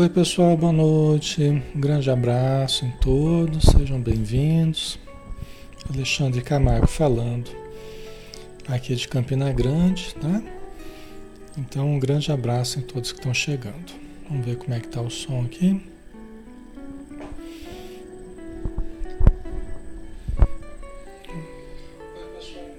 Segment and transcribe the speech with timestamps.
[0.00, 1.42] Oi, pessoal, boa noite.
[1.42, 4.98] Um grande abraço em todos, sejam bem-vindos.
[5.92, 7.50] Alexandre Camargo falando,
[8.66, 10.42] aqui de Campina Grande, né?
[11.58, 13.92] Então, um grande abraço em todos que estão chegando.
[14.26, 15.78] Vamos ver como é que tá o som aqui.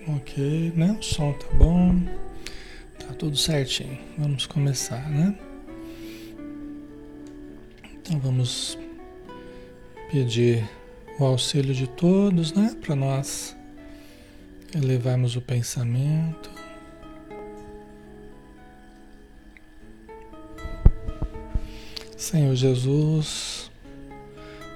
[0.08, 0.98] Ok, né?
[1.00, 2.02] O som tá bom.
[2.98, 4.00] Tá tudo certinho.
[4.18, 5.38] Vamos começar, né?
[8.12, 8.78] Então vamos
[10.12, 10.70] pedir
[11.18, 12.76] o auxílio de todos, né?
[12.82, 13.56] Para nós
[14.76, 16.52] elevarmos o pensamento.
[22.18, 23.72] Senhor Jesus,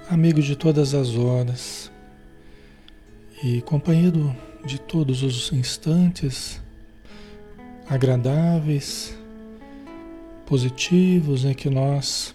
[0.10, 1.92] amigo de todas as horas
[3.44, 6.62] e companheiro de todos os instantes
[7.86, 9.14] agradáveis,
[10.46, 12.34] positivos em que nós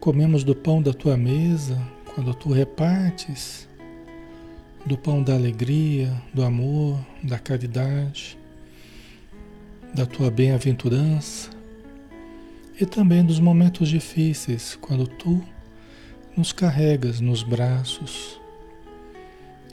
[0.00, 1.78] comemos do pão da tua mesa,
[2.14, 3.68] quando tu repartes
[4.86, 8.38] do pão da alegria, do amor, da caridade,
[9.94, 11.50] da tua bem-aventurança
[12.80, 15.44] e também dos momentos difíceis, quando tu
[16.34, 18.40] nos carregas nos braços,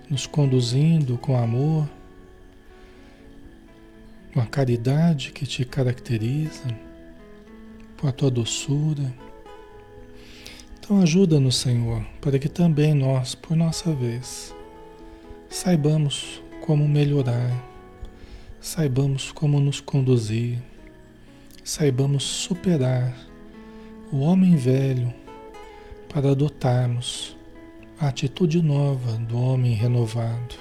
[0.10, 1.88] nos conduzindo com amor,
[4.34, 6.68] com a caridade que te caracteriza,
[7.98, 9.27] com a tua doçura
[10.88, 14.56] então ajuda-nos, Senhor, para que também nós, por nossa vez,
[15.50, 17.52] saibamos como melhorar,
[18.62, 20.60] saibamos como nos conduzir,
[21.62, 23.14] saibamos superar
[24.14, 25.14] o homem velho
[26.08, 27.36] para adotarmos
[28.00, 30.56] a atitude nova do homem renovado.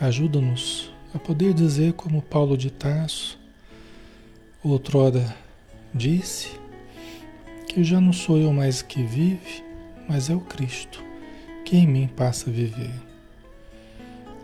[0.00, 3.38] Ajuda-nos a poder dizer como Paulo de Tarso
[4.64, 5.36] outrora
[5.92, 6.61] disse,
[7.72, 9.64] que já não sou eu mais que vive,
[10.06, 11.02] mas é o Cristo
[11.64, 12.92] que em mim passa a viver.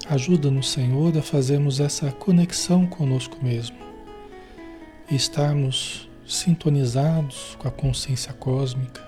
[0.09, 3.77] Ajuda-nos, Senhor, a fazermos essa conexão conosco mesmo
[5.11, 9.07] e estarmos sintonizados com a consciência cósmica,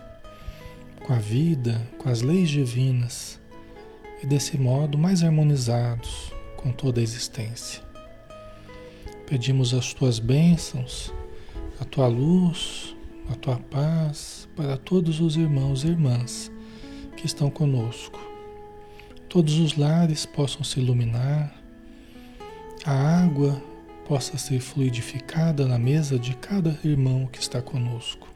[1.02, 3.40] com a vida, com as leis divinas
[4.22, 7.82] e desse modo mais harmonizados com toda a existência.
[9.26, 11.10] Pedimos as tuas bênçãos,
[11.80, 12.89] a tua luz,
[13.30, 16.50] a tua paz para todos os irmãos e irmãs
[17.16, 18.18] que estão conosco.
[19.28, 21.54] Todos os lares possam se iluminar,
[22.84, 23.62] a água
[24.08, 28.28] possa ser fluidificada na mesa de cada irmão que está conosco,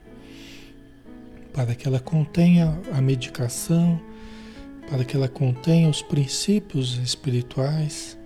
[1.51, 3.99] para que ela contenha a medicação,
[4.89, 8.17] para que ela contenha os princípios espirituais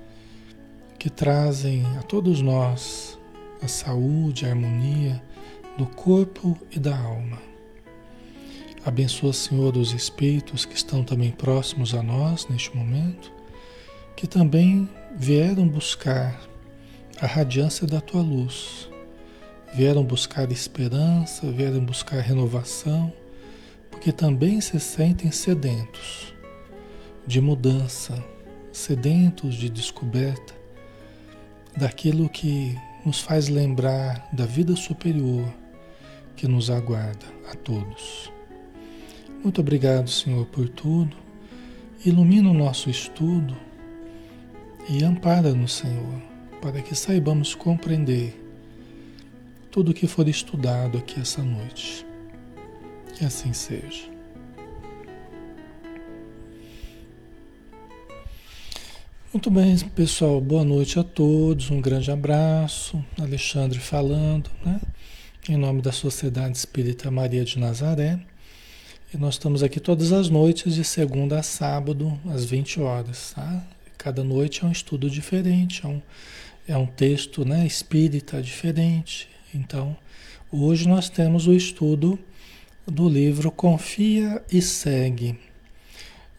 [1.00, 3.18] que trazem a todos nós
[3.62, 5.22] a saúde, a harmonia
[5.80, 7.42] do corpo e da alma.
[8.86, 13.32] Abençoa, Senhor, os espíritos que estão também próximos a nós neste momento,
[14.14, 16.38] que também vieram buscar
[17.22, 18.90] a radiância da tua luz,
[19.74, 23.14] vieram buscar esperança, vieram buscar renovação,
[23.90, 26.34] porque também se sentem sedentos
[27.26, 28.22] de mudança,
[28.74, 30.54] sedentos de descoberta
[31.78, 35.48] daquilo que nos faz lembrar da vida superior
[36.40, 38.32] que nos aguarda a todos.
[39.44, 41.14] Muito obrigado, Senhor, por tudo.
[42.06, 43.58] Ilumina o nosso estudo
[44.90, 46.22] e ampara-nos, Senhor,
[46.62, 48.42] para que saibamos compreender
[49.70, 52.06] tudo o que for estudado aqui essa noite.
[53.18, 54.08] Que assim seja.
[59.34, 60.40] Muito bem, pessoal.
[60.40, 61.70] Boa noite a todos.
[61.70, 63.04] Um grande abraço.
[63.20, 64.80] Alexandre falando, né?
[65.50, 68.20] Em nome da Sociedade Espírita Maria de Nazaré.
[69.12, 73.32] E nós estamos aqui todas as noites, de segunda a sábado, às 20 horas.
[73.34, 73.66] Tá?
[73.98, 76.02] Cada noite é um estudo diferente, é um,
[76.68, 79.28] é um texto né, espírita diferente.
[79.52, 79.98] Então,
[80.52, 82.20] hoje nós temos o estudo
[82.86, 85.36] do livro Confia e Segue,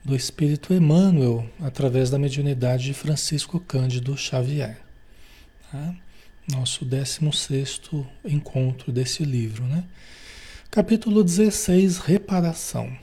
[0.05, 4.79] do Espírito Emmanuel, através da mediunidade de Francisco Cândido Xavier.
[5.73, 5.97] Tá?
[6.51, 7.81] Nosso 16
[8.25, 9.85] encontro desse livro, né?
[10.71, 12.97] Capítulo 16, reparação.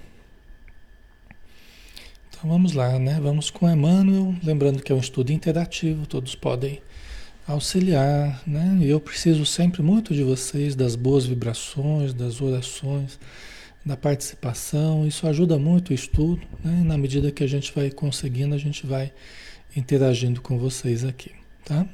[2.29, 3.19] Então vamos lá, né?
[3.19, 6.81] Vamos com Emmanuel, lembrando que é um estudo interativo, todos podem
[7.47, 8.77] auxiliar, né?
[8.81, 13.19] E eu preciso sempre muito de vocês, das boas vibrações, das orações,
[13.85, 15.07] da participação.
[15.07, 16.83] Isso ajuda muito o estudo, né?
[16.85, 19.11] Na medida que a gente vai conseguindo, a gente vai
[19.75, 21.31] interagindo com vocês aqui,
[21.65, 21.87] tá?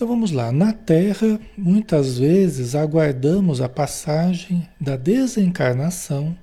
[0.00, 0.50] Então vamos lá.
[0.50, 6.34] Na Terra, muitas vezes aguardamos a passagem da desencarnação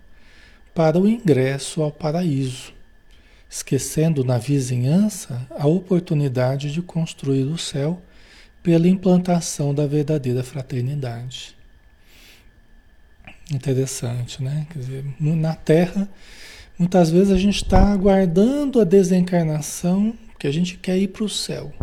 [0.75, 2.71] para o ingresso ao paraíso,
[3.49, 7.99] esquecendo na vizinhança a oportunidade de construir o céu
[8.61, 11.57] pela implantação da verdadeira fraternidade.
[13.51, 14.67] Interessante, né?
[14.69, 16.07] Quer dizer, na Terra,
[16.77, 21.29] muitas vezes a gente está aguardando a desencarnação, porque a gente quer ir para o
[21.29, 21.73] céu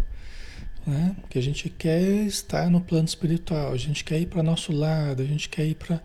[0.87, 1.17] né?
[1.29, 5.23] Que a gente quer estar no plano espiritual, a gente quer ir para nosso lado,
[5.23, 6.03] a gente quer ir para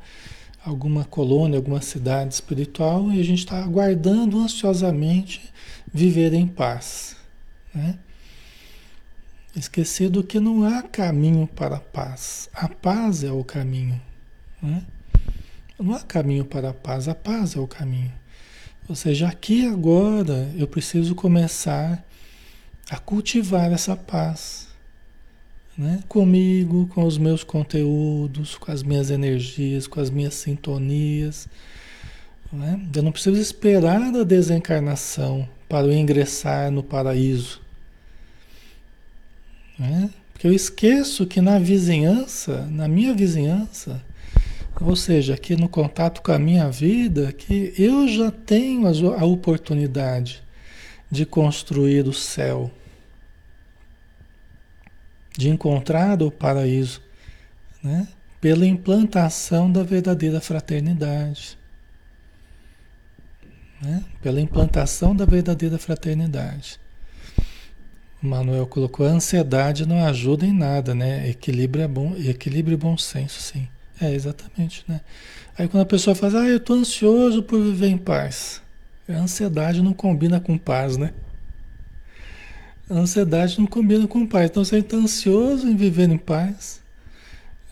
[0.63, 5.41] alguma colônia, alguma cidade espiritual e a gente está aguardando ansiosamente
[5.93, 7.15] viver em paz,
[7.74, 7.98] né?
[9.55, 12.50] Esquecido que não há caminho para a paz.
[12.53, 14.00] A paz é o caminho,
[14.62, 14.83] né?
[15.77, 18.13] Não há caminho para a paz, a paz é o caminho.
[18.88, 22.05] Ou seja, aqui agora eu preciso começar
[22.89, 24.68] a cultivar essa paz
[25.79, 26.03] né?
[26.09, 31.48] comigo, com os meus conteúdos, com as minhas energias, com as minhas sintonias.
[32.51, 32.86] Né?
[32.93, 37.62] Eu não preciso esperar a desencarnação para eu ingressar no paraíso.
[39.77, 40.09] Né?
[40.33, 44.03] Porque eu esqueço que na vizinhança, na minha vizinhança,
[44.81, 50.43] ou seja, aqui no contato com a minha vida, que eu já tenho a oportunidade
[51.09, 52.69] de construir o céu
[55.39, 57.01] de encontrar o paraíso,
[57.81, 58.10] né?
[58.41, 61.58] pela implantação da verdadeira fraternidade.
[63.81, 64.03] Né?
[64.22, 66.77] Pela implantação da verdadeira fraternidade.
[68.22, 71.29] O Manuel colocou: a ansiedade não ajuda em nada, né?
[71.29, 73.65] Equilíbrio é bom, equilíbrio e bom senso, sim.
[74.01, 75.00] É, exatamente, né?
[75.58, 78.62] Aí quando a pessoa faz, ah, eu estou ansioso por viver em paz.
[79.08, 81.13] A ansiedade não combina com paz, né?
[82.89, 84.50] A ansiedade não combina com paz.
[84.50, 86.81] Então você está ansioso em viver em paz.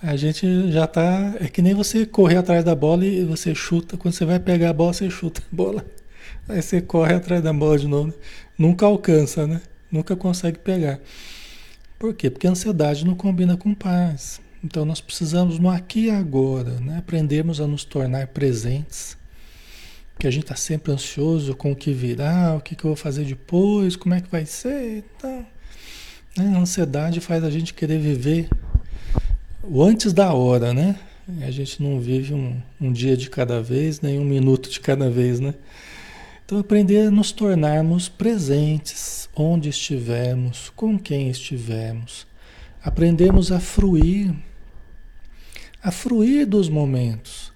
[0.02, 1.36] A gente já está.
[1.40, 3.98] É que nem você correr atrás da bola e você chuta.
[3.98, 5.84] Quando você vai pegar a bola, você chuta a bola.
[6.48, 8.14] Aí você corre atrás da bola de novo.
[8.58, 9.62] Nunca alcança, né?
[9.92, 11.00] Nunca consegue pegar.
[11.98, 12.30] Por quê?
[12.30, 14.40] Porque a ansiedade não combina com paz.
[14.64, 16.98] Então nós precisamos no aqui e agora, né?
[16.98, 19.18] aprendermos a nos tornar presentes
[20.20, 22.96] que a gente está sempre ansioso com o que virá, o que, que eu vou
[22.96, 25.04] fazer depois, como é que vai ser.
[25.18, 25.46] Então,
[26.38, 26.54] né?
[26.56, 28.50] A ansiedade faz a gente querer viver
[29.64, 30.98] o antes da hora, né?
[31.42, 35.10] A gente não vive um, um dia de cada vez, nem um minuto de cada
[35.10, 35.54] vez, né?
[36.46, 42.26] Então, aprender a nos tornarmos presentes onde estivermos, com quem estivermos.
[42.82, 44.34] Aprendemos a fruir,
[45.84, 47.52] a fruir dos momentos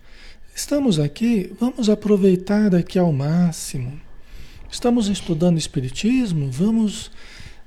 [0.54, 4.00] Estamos aqui, vamos aproveitar aqui ao máximo.
[4.70, 7.10] Estamos estudando Espiritismo, vamos,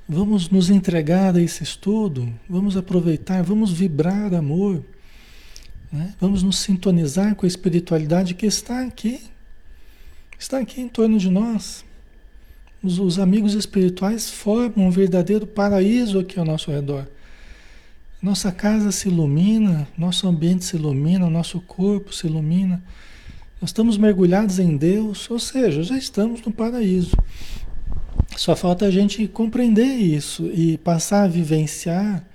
[0.07, 4.83] vamos nos entregar a esse estudo, vamos aproveitar, vamos vibrar amor,
[5.91, 6.13] né?
[6.19, 9.19] vamos nos sintonizar com a espiritualidade que está aqui,
[10.37, 11.83] está aqui em torno de nós.
[12.83, 17.07] Os, os amigos espirituais formam um verdadeiro paraíso aqui ao nosso redor.
[18.21, 22.83] Nossa casa se ilumina, nosso ambiente se ilumina, nosso corpo se ilumina.
[23.61, 27.15] Nós estamos mergulhados em Deus, ou seja, já estamos no paraíso.
[28.35, 32.25] Só falta a gente compreender isso e passar a vivenciar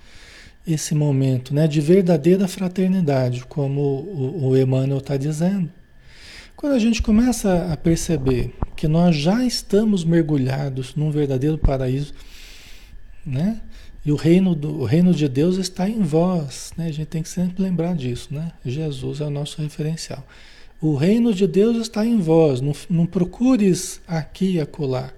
[0.66, 5.70] esse momento né, de verdadeira fraternidade, como o, o Emmanuel está dizendo.
[6.56, 12.12] Quando a gente começa a perceber que nós já estamos mergulhados num verdadeiro paraíso,
[13.24, 13.60] né?
[14.04, 16.86] E o reino, do, o reino de Deus está em vós, né?
[16.86, 18.52] A gente tem que sempre lembrar disso, né?
[18.64, 20.26] Jesus é o nosso referencial.
[20.80, 25.12] O reino de Deus está em vós, não, não procures aqui e acolá.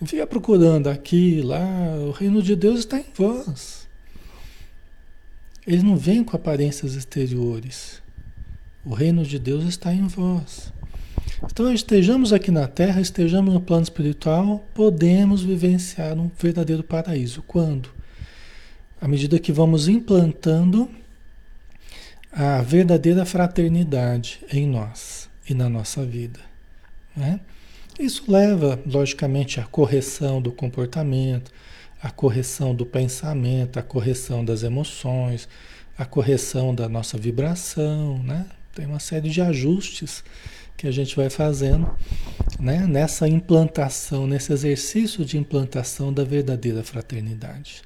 [0.00, 1.64] Não fica procurando aqui, lá,
[2.08, 3.86] o reino de Deus está em vós.
[5.64, 8.02] Ele não vem com aparências exteriores.
[8.84, 10.72] O reino de Deus está em vós.
[11.44, 17.42] Então, estejamos aqui na Terra, estejamos no plano espiritual, podemos vivenciar um verdadeiro paraíso.
[17.46, 17.90] Quando?
[19.00, 20.90] À medida que vamos implantando
[22.32, 26.40] a verdadeira fraternidade em nós e na nossa vida.
[27.16, 27.38] Né?
[27.98, 31.52] Isso leva, logicamente, à correção do comportamento,
[32.02, 35.48] à correção do pensamento, à correção das emoções,
[35.96, 38.20] à correção da nossa vibração.
[38.24, 38.46] Né?
[38.74, 40.24] Tem uma série de ajustes
[40.76, 41.88] que a gente vai fazendo
[42.58, 47.82] né, nessa implantação, nesse exercício de implantação da verdadeira fraternidade.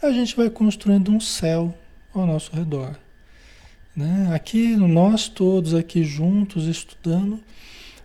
[0.00, 1.74] A gente vai construindo um céu
[2.14, 2.96] ao nosso redor.
[3.96, 4.30] Né?
[4.32, 7.40] Aqui, nós todos aqui juntos estudando,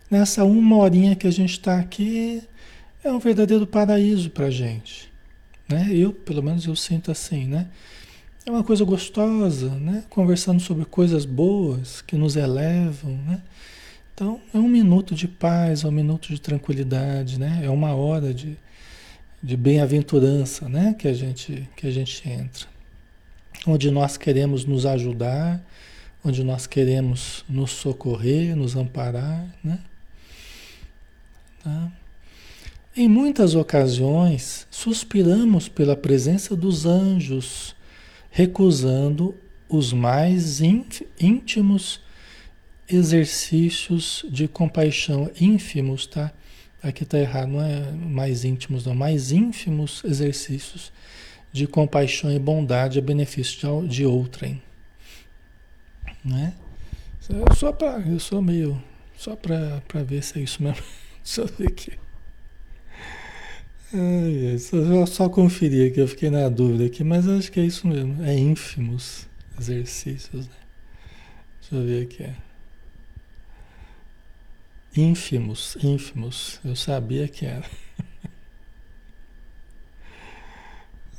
[0.09, 2.41] nessa uma horinha que a gente está aqui,
[3.03, 5.11] é um verdadeiro paraíso para a gente.
[5.69, 5.89] né?
[5.91, 7.67] Eu, pelo menos, eu sinto assim, né?
[8.45, 10.03] É uma coisa gostosa, né?
[10.09, 13.41] Conversando sobre coisas boas que nos elevam, né?
[14.13, 17.62] Então, é um minuto de paz, é um minuto de tranquilidade, né?
[17.63, 18.55] É uma hora de,
[19.41, 20.93] de bem-aventurança, né?
[20.93, 22.67] Que a gente que a gente entra,
[23.65, 25.65] onde nós queremos nos ajudar,
[26.24, 29.79] onde nós queremos nos socorrer, nos amparar, né?
[31.63, 31.91] Tá?
[32.96, 37.75] Em muitas ocasiões, suspiramos pela presença dos anjos,
[38.29, 39.34] recusando
[39.67, 40.62] os mais
[41.20, 42.02] íntimos
[42.87, 46.31] exercícios de compaixão ínfimos, tá?
[46.81, 50.91] Aqui está errado, não é mais íntimos, não, mais ínfimos exercícios
[51.51, 54.61] de compaixão e bondade a benefício de outrem,
[56.25, 56.53] né?
[57.55, 58.81] Só para, eu sou meio,
[59.15, 60.83] só para ver se é isso mesmo.
[61.23, 61.93] Deixa eu ver aqui.
[63.93, 67.87] Ai, só, só conferir aqui, eu fiquei na dúvida aqui, mas acho que é isso
[67.87, 68.21] mesmo.
[68.23, 70.55] É ínfimos exercícios, né?
[71.61, 72.52] Deixa eu ver aqui.
[74.95, 76.59] Ínfimos, ínfimos.
[76.63, 77.65] Eu sabia que era.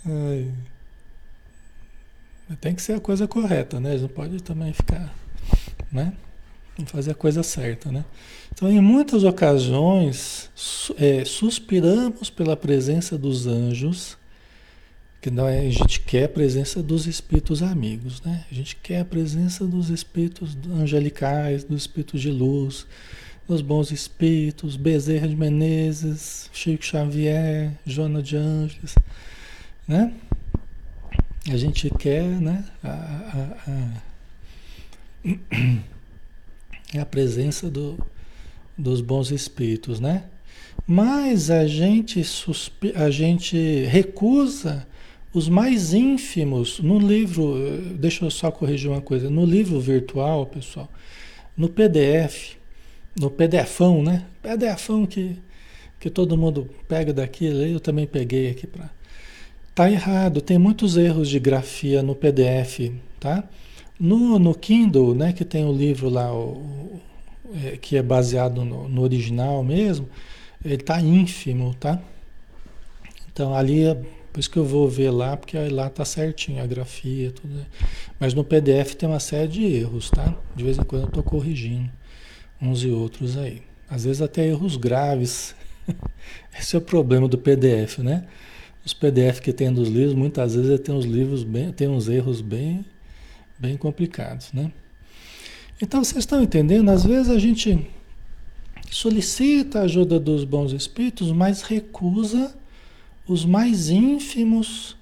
[2.61, 3.97] Tem que ser a coisa correta, né?
[3.97, 5.13] Não pode também ficar,
[5.91, 6.13] né?
[6.87, 8.05] fazer a coisa certa, né?
[8.53, 10.51] Então, em muitas ocasiões,
[10.99, 14.17] é, suspiramos pela presença dos anjos,
[15.21, 18.45] que não é, a gente quer a presença dos espíritos amigos, né?
[18.51, 22.87] A gente quer a presença dos espíritos angelicais, dos espíritos de luz,
[23.47, 28.95] dos bons espíritos, Bezerra de Menezes, Chico Xavier, Joana de Ângeles,
[29.87, 30.13] né?
[31.51, 32.65] A gente quer, né?
[32.83, 34.15] A, a, a
[37.01, 37.99] a presença do,
[38.77, 40.25] dos bons espíritos, né?
[40.87, 42.93] Mas a gente, suspe...
[42.95, 44.87] a gente recusa
[45.33, 47.57] os mais ínfimos no livro.
[47.99, 49.31] Deixa eu só corrigir uma coisa.
[49.31, 50.91] No livro virtual, pessoal,
[51.57, 52.57] no PDF,
[53.17, 54.25] no PDFão, né?
[54.43, 55.37] PDFão que,
[56.01, 58.91] que todo mundo pega daqui, eu também peguei aqui para.
[59.75, 63.45] Tá errado, tem muitos erros de grafia no PDF, tá?
[63.99, 67.01] No, no Kindle, né, que tem o livro lá, o,
[67.65, 70.09] é, que é baseado no, no original mesmo,
[70.65, 72.01] ele está ínfimo, tá?
[73.33, 73.95] Então ali é
[74.33, 77.55] por isso que eu vou ver lá, porque lá tá certinho a grafia, tudo.
[77.55, 77.67] Né?
[78.19, 80.35] Mas no PDF tem uma série de erros, tá?
[80.55, 81.91] De vez em quando eu estou corrigindo
[82.71, 83.63] uns e outros aí.
[83.89, 85.55] Às vezes até erros graves.
[86.59, 88.25] Esse é o problema do PDF, né?
[88.85, 92.41] Os PDF que tem dos livros, muitas vezes tem uns livros bem, tem uns erros
[92.41, 92.85] bem
[93.59, 94.71] bem complicados, né?
[95.81, 96.91] Então vocês estão entendendo?
[96.91, 97.87] Às vezes a gente
[98.91, 102.55] solicita a ajuda dos bons espíritos, mas recusa
[103.27, 104.97] os mais ínfimos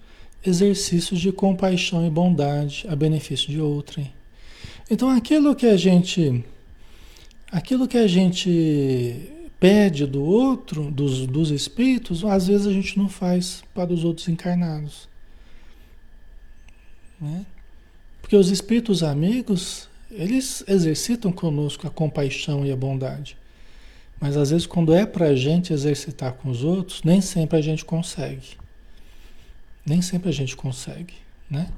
[0.45, 4.13] exercícios de compaixão e bondade a benefício de outrem.
[4.91, 6.45] Então aquilo que a gente
[7.53, 9.31] aquilo que a gente
[9.61, 14.27] pede do outro, dos, dos espíritos, às vezes a gente não faz para os outros
[14.27, 15.07] encarnados.
[17.21, 17.45] Né?
[18.21, 23.37] Porque os espíritos amigos, eles exercitam conosco a compaixão e a bondade.
[24.19, 27.61] Mas às vezes, quando é para a gente exercitar com os outros, nem sempre a
[27.61, 28.57] gente consegue.
[29.85, 31.15] Nem sempre a gente consegue,
[31.51, 31.69] né?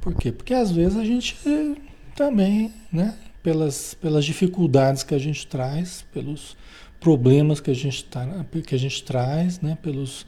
[0.00, 0.30] Por quê?
[0.30, 1.36] Porque às vezes a gente
[2.14, 3.16] também, né?
[3.44, 6.56] Pelas, pelas dificuldades que a gente traz, pelos
[6.98, 8.26] problemas que a gente, tá,
[8.66, 9.78] que a gente traz, né?
[9.80, 10.26] Pelos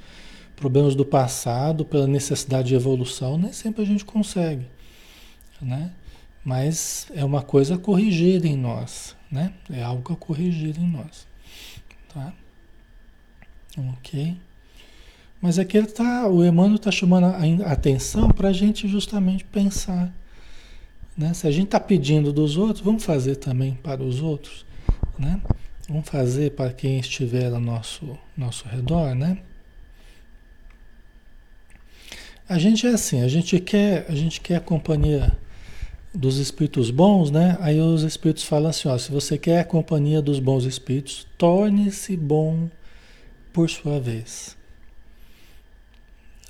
[0.54, 4.66] problemas do passado, pela necessidade de evolução, nem sempre a gente consegue
[5.60, 5.90] né?
[6.44, 9.52] Mas é uma coisa a corrigir em nós, né?
[9.70, 11.26] É algo a corrigir em nós,
[12.12, 12.32] tá?
[13.76, 14.36] Ok?
[15.40, 20.12] Mas aqui ele tá, o Emmanuel está chamando a atenção para a gente justamente pensar,
[21.16, 21.32] né?
[21.34, 24.66] Se a gente está pedindo dos outros, vamos fazer também para os outros,
[25.18, 25.40] né?
[25.88, 29.38] Vamos fazer para quem estiver ao nosso, nosso redor, né?
[32.48, 35.36] A gente é assim, a gente quer, a gente quer a companhia
[36.14, 37.56] dos espíritos bons, né?
[37.60, 42.16] Aí os espíritos falam assim, ó, se você quer a companhia dos bons espíritos, torne-se
[42.16, 42.68] bom
[43.52, 44.56] por sua vez.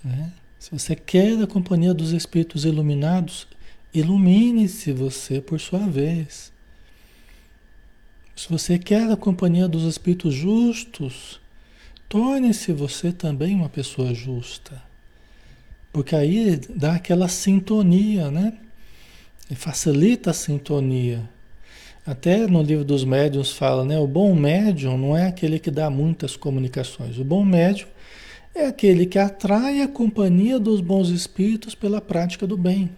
[0.04, 0.32] Né?
[0.58, 3.46] Se você quer a companhia dos espíritos iluminados,
[3.98, 6.52] ilumine-se você por sua vez.
[8.34, 11.40] Se você quer a companhia dos espíritos justos,
[12.08, 14.82] torne-se você também uma pessoa justa.
[15.92, 18.52] Porque aí dá aquela sintonia, né?
[19.50, 21.26] E facilita a sintonia.
[22.04, 23.98] Até no livro dos médiuns fala, né?
[23.98, 27.18] O bom médium não é aquele que dá muitas comunicações.
[27.18, 27.88] O bom médium
[28.54, 32.88] É aquele que atrai a companhia dos bons espíritos pela prática do bem.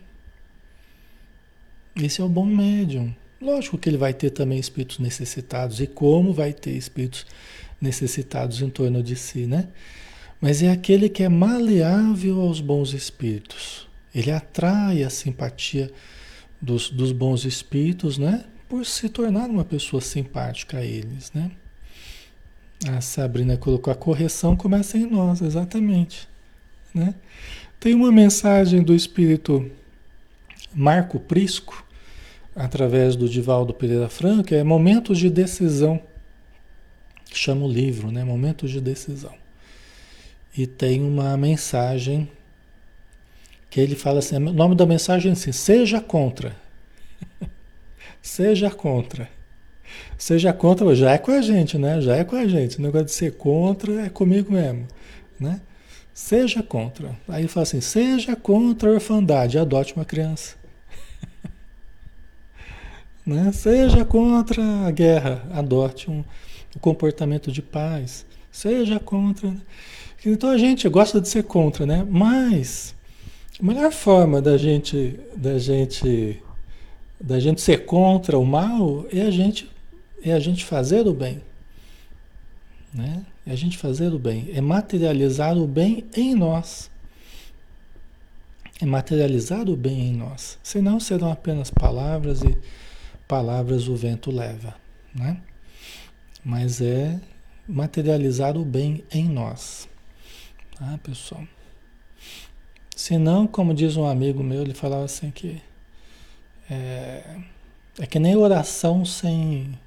[2.03, 3.15] Esse é o bom médium.
[3.41, 7.27] Lógico que ele vai ter também espíritos necessitados, e como vai ter espíritos
[7.81, 9.69] necessitados em torno de si, né?
[10.41, 13.89] Mas é aquele que é maleável aos bons espíritos.
[14.15, 15.91] Ele atrai a simpatia
[16.61, 18.45] dos, dos bons espíritos, né?
[18.69, 21.51] Por se tornar uma pessoa simpática a eles, né?
[22.87, 26.29] A Sabrina colocou a correção começa em nós, exatamente,
[26.95, 27.15] né?
[27.81, 29.69] Tem uma mensagem do espírito
[30.75, 31.85] Marco Prisco,
[32.59, 36.01] através do Divaldo Pereira Franco, é Momentos de Decisão.
[37.33, 38.25] Chama o livro, né?
[38.25, 39.33] Momentos de Decisão.
[40.57, 42.29] E tem uma mensagem
[43.71, 46.57] que ele fala assim, o nome da mensagem é assim, seja contra.
[48.21, 49.31] seja contra.
[50.17, 52.01] Seja contra, já é com a gente, né?
[52.01, 52.79] Já é com a gente.
[52.79, 54.89] O negócio de ser contra é comigo mesmo,
[55.39, 55.61] né?
[56.13, 57.17] Seja contra.
[57.29, 60.58] Aí ele fala assim, seja contra a orfandade, adote uma criança.
[63.29, 63.53] Né?
[63.53, 66.25] Seja contra a guerra, adote um,
[66.75, 68.25] um comportamento de paz.
[68.51, 69.55] Seja contra.
[70.25, 72.07] Então a gente gosta de ser contra, né?
[72.09, 72.95] Mas
[73.61, 76.43] a melhor forma da gente, da gente,
[77.21, 79.71] da gente ser contra o mal é a gente,
[80.23, 81.43] é a gente fazer o bem,
[82.95, 83.27] né?
[83.47, 86.91] É a gente fazer o bem, é materializar o bem em nós,
[88.81, 90.59] é materializar o bem em nós.
[90.63, 92.57] Senão serão apenas palavras e
[93.29, 94.75] palavras o vento leva,
[95.15, 95.41] né?
[96.43, 97.21] Mas é
[97.69, 99.87] materializar o bem em nós,
[100.77, 101.47] tá, pessoal?
[102.97, 105.63] Senão, como diz um amigo meu, ele falava assim que
[106.71, 107.23] é,
[108.01, 109.79] é que nem oração sem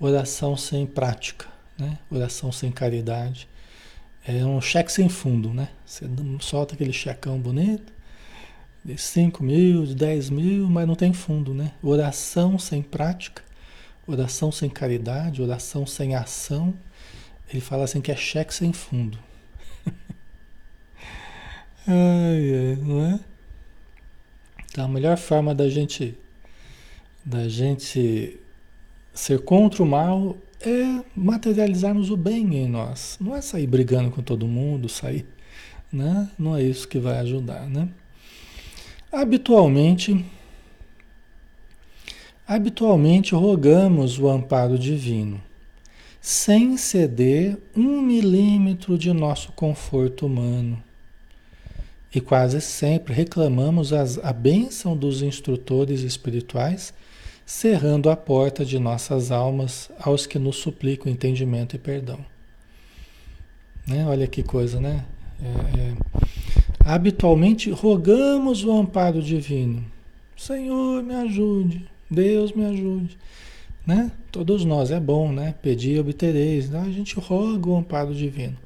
[0.00, 1.46] oração sem prática,
[1.78, 1.98] né?
[2.10, 3.48] Oração sem caridade.
[4.26, 5.68] É um cheque sem fundo, né?
[5.84, 6.06] Você
[6.40, 7.92] solta aquele checão bonito,
[8.84, 11.72] de 5 mil, de 10 mil, mas não tem fundo, né?
[11.82, 13.42] Oração sem prática,
[14.06, 16.74] oração sem caridade, oração sem ação.
[17.48, 19.18] Ele fala assim que é cheque sem fundo.
[21.86, 23.20] Ai, ai, não é?
[24.70, 26.16] Então a melhor forma da gente
[27.24, 28.38] da gente
[29.12, 33.18] ser contra o mal é materializarmos o bem em nós.
[33.20, 35.26] Não é sair brigando com todo mundo, sair,
[35.92, 36.30] né?
[36.38, 37.88] Não é isso que vai ajudar, né?
[39.12, 40.24] Habitualmente
[42.46, 45.40] habitualmente rogamos o amparo divino,
[46.20, 50.82] sem ceder um milímetro de nosso conforto humano
[52.14, 56.92] e quase sempre reclamamos as, a bênção dos instrutores espirituais,
[57.46, 62.24] cerrando a porta de nossas almas aos que nos suplicam entendimento e perdão.
[63.86, 64.06] Né?
[64.06, 65.04] Olha que coisa, né?
[65.42, 66.21] É, é,
[66.84, 69.84] habitualmente rogamos o amparo divino.
[70.36, 71.86] Senhor, me ajude.
[72.10, 73.16] Deus, me ajude.
[73.86, 74.10] Né?
[74.30, 75.54] Todos nós, é bom, né?
[75.62, 76.68] Pedir, obtereis.
[76.70, 76.80] Né?
[76.80, 78.56] A gente roga o amparo divino.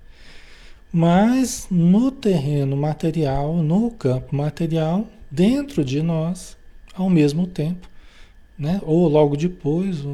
[0.92, 6.56] Mas no terreno material, no campo material, dentro de nós,
[6.94, 7.88] ao mesmo tempo,
[8.58, 8.80] né?
[8.82, 10.04] ou logo depois,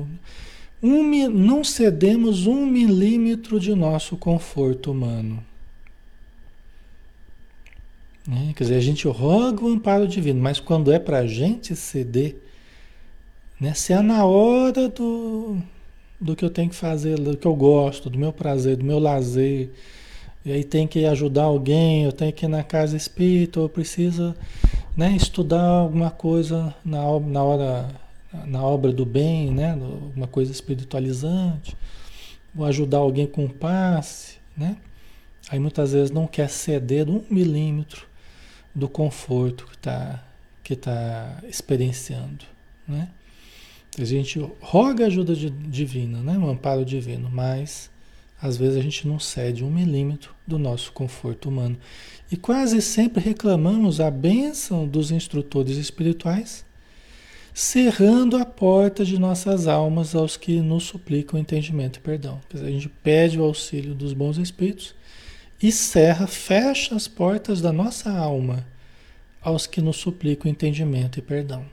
[0.83, 5.43] um, não cedemos um milímetro de nosso conforto humano.
[8.27, 8.53] Né?
[8.55, 12.37] Quer dizer, a gente roga o amparo divino, mas quando é para a gente ceder,
[13.61, 13.75] né?
[13.75, 15.59] se é na hora do,
[16.21, 18.99] do que eu tenho que fazer, do que eu gosto, do meu prazer, do meu
[18.99, 19.71] lazer,
[20.45, 24.35] e aí tem que ajudar alguém, eu tenho que ir na casa espírita, eu preciso
[24.97, 27.89] né, estudar alguma coisa na, na hora,
[28.47, 31.77] na obra do bem, né, alguma coisa espiritualizante,
[32.57, 34.77] ou ajudar alguém com passe, né?
[35.49, 38.07] Aí muitas vezes não quer ceder um milímetro
[38.75, 40.25] do conforto que está
[40.63, 42.45] que tá experienciando,
[42.87, 43.09] né?
[43.99, 46.39] A gente roga ajuda divina, né?
[46.39, 47.91] um amparo divino, mas
[48.41, 51.77] às vezes a gente não cede um milímetro do nosso conforto humano.
[52.31, 56.65] E quase sempre reclamamos a bênção dos instrutores espirituais,
[57.53, 62.41] cerrando a porta de nossas almas aos que nos suplicam entendimento e perdão.
[62.49, 64.95] Quer dizer, a gente pede o auxílio dos bons espíritos
[65.63, 68.67] e cerra, fecha as portas da nossa alma
[69.41, 71.65] aos que nos suplicam entendimento e perdão.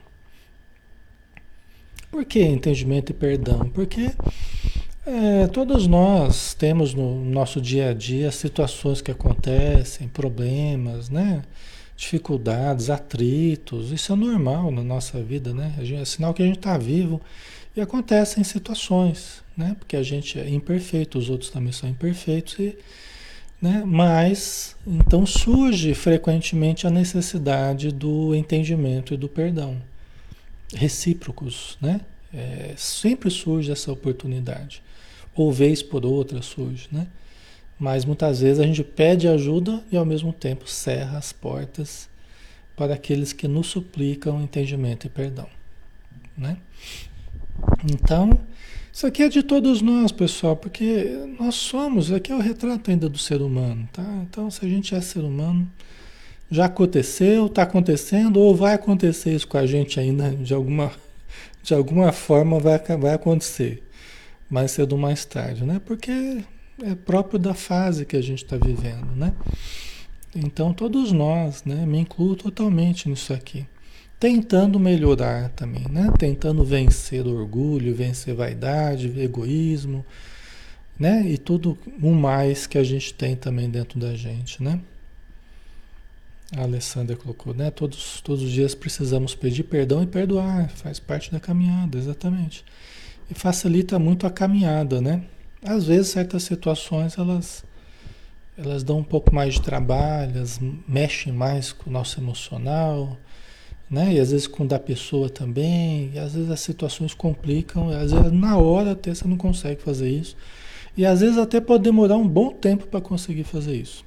[2.10, 3.68] Por que entendimento e perdão?
[3.70, 4.10] Porque
[5.06, 11.42] é, todos nós temos no nosso dia a dia situações que acontecem, problemas, né?
[11.96, 15.74] Dificuldades, atritos, isso é normal na nossa vida, né?
[15.78, 17.20] É sinal que a gente está vivo
[17.76, 19.76] e acontecem situações, né?
[19.78, 22.76] Porque a gente é imperfeito, os outros também são imperfeitos e
[23.60, 23.82] Né?
[23.84, 29.80] Mas então surge frequentemente a necessidade do entendimento e do perdão
[30.74, 32.00] recíprocos, né?
[32.32, 34.82] É, sempre surge essa oportunidade,
[35.34, 37.08] ou vez por outra surge, né?
[37.78, 42.08] Mas muitas vezes a gente pede ajuda e ao mesmo tempo cerra as portas
[42.76, 45.48] para aqueles que nos suplicam entendimento e perdão,
[46.36, 46.56] né?
[47.84, 48.38] Então,
[48.92, 51.06] isso aqui é de todos nós, pessoal, porque
[51.38, 54.04] nós somos, aqui é o retrato ainda do ser humano, tá?
[54.28, 55.70] Então, se a gente é ser humano,
[56.50, 60.90] já aconteceu, está acontecendo, ou vai acontecer isso com a gente ainda, de alguma,
[61.62, 63.82] de alguma forma vai, vai acontecer,
[64.50, 65.80] mais cedo ou mais tarde, né?
[65.84, 66.44] Porque
[66.82, 69.32] é próprio da fase que a gente está vivendo, né?
[70.34, 71.86] Então, todos nós, né?
[71.86, 73.66] Me incluo totalmente nisso aqui
[74.20, 76.12] tentando melhorar também, né?
[76.18, 80.04] Tentando vencer orgulho, vencer vaidade, egoísmo,
[80.98, 81.22] né?
[81.26, 84.78] E tudo o mais que a gente tem também dentro da gente, né?
[86.54, 87.70] A Alessandra colocou, né?
[87.70, 92.62] Todos, todos os dias precisamos pedir perdão e perdoar, faz parte da caminhada, exatamente.
[93.30, 95.24] E facilita muito a caminhada, né?
[95.62, 97.64] Às vezes certas situações elas
[98.58, 103.16] elas dão um pouco mais de trabalho, elas mexem mais com o nosso emocional,
[103.90, 104.14] né?
[104.14, 108.56] E às vezes com da pessoa também, às vezes as situações complicam, às vezes na
[108.56, 110.36] hora até você não consegue fazer isso.
[110.96, 114.04] E às vezes até pode demorar um bom tempo para conseguir fazer isso.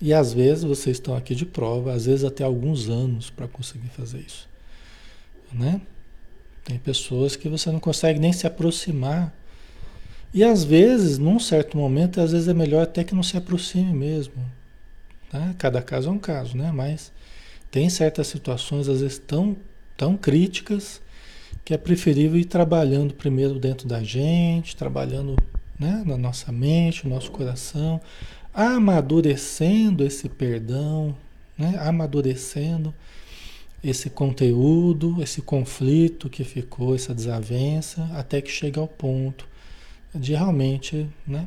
[0.00, 3.88] E às vezes vocês estão aqui de prova, às vezes até alguns anos para conseguir
[3.88, 4.48] fazer isso.
[5.52, 5.80] Né?
[6.64, 9.32] Tem pessoas que você não consegue nem se aproximar.
[10.32, 13.92] E às vezes, num certo momento, às vezes é melhor até que não se aproxime
[13.92, 14.34] mesmo.
[15.32, 15.54] Né?
[15.58, 16.70] Cada caso é um caso, né?
[16.72, 17.12] Mas
[17.70, 19.56] tem certas situações, às vezes, tão,
[19.96, 21.00] tão críticas,
[21.64, 25.36] que é preferível ir trabalhando primeiro dentro da gente, trabalhando
[25.78, 28.00] né, na nossa mente, no nosso coração,
[28.52, 31.14] amadurecendo esse perdão,
[31.56, 32.92] né, amadurecendo
[33.82, 39.48] esse conteúdo, esse conflito que ficou, essa desavença, até que chega ao ponto
[40.14, 41.46] de realmente né,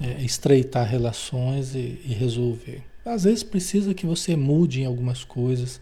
[0.00, 2.82] é, estreitar relações e, e resolver.
[3.04, 5.80] Às vezes precisa que você mude em algumas coisas.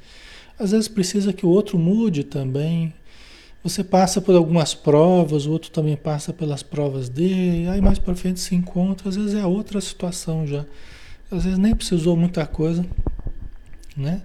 [0.59, 2.95] Às vezes precisa que o outro mude também.
[3.63, 8.15] Você passa por algumas provas, o outro também passa pelas provas dele, aí mais para
[8.15, 10.65] frente se encontra, às vezes é outra situação já.
[11.31, 12.87] Às vezes nem precisou muita coisa,
[13.97, 14.23] né?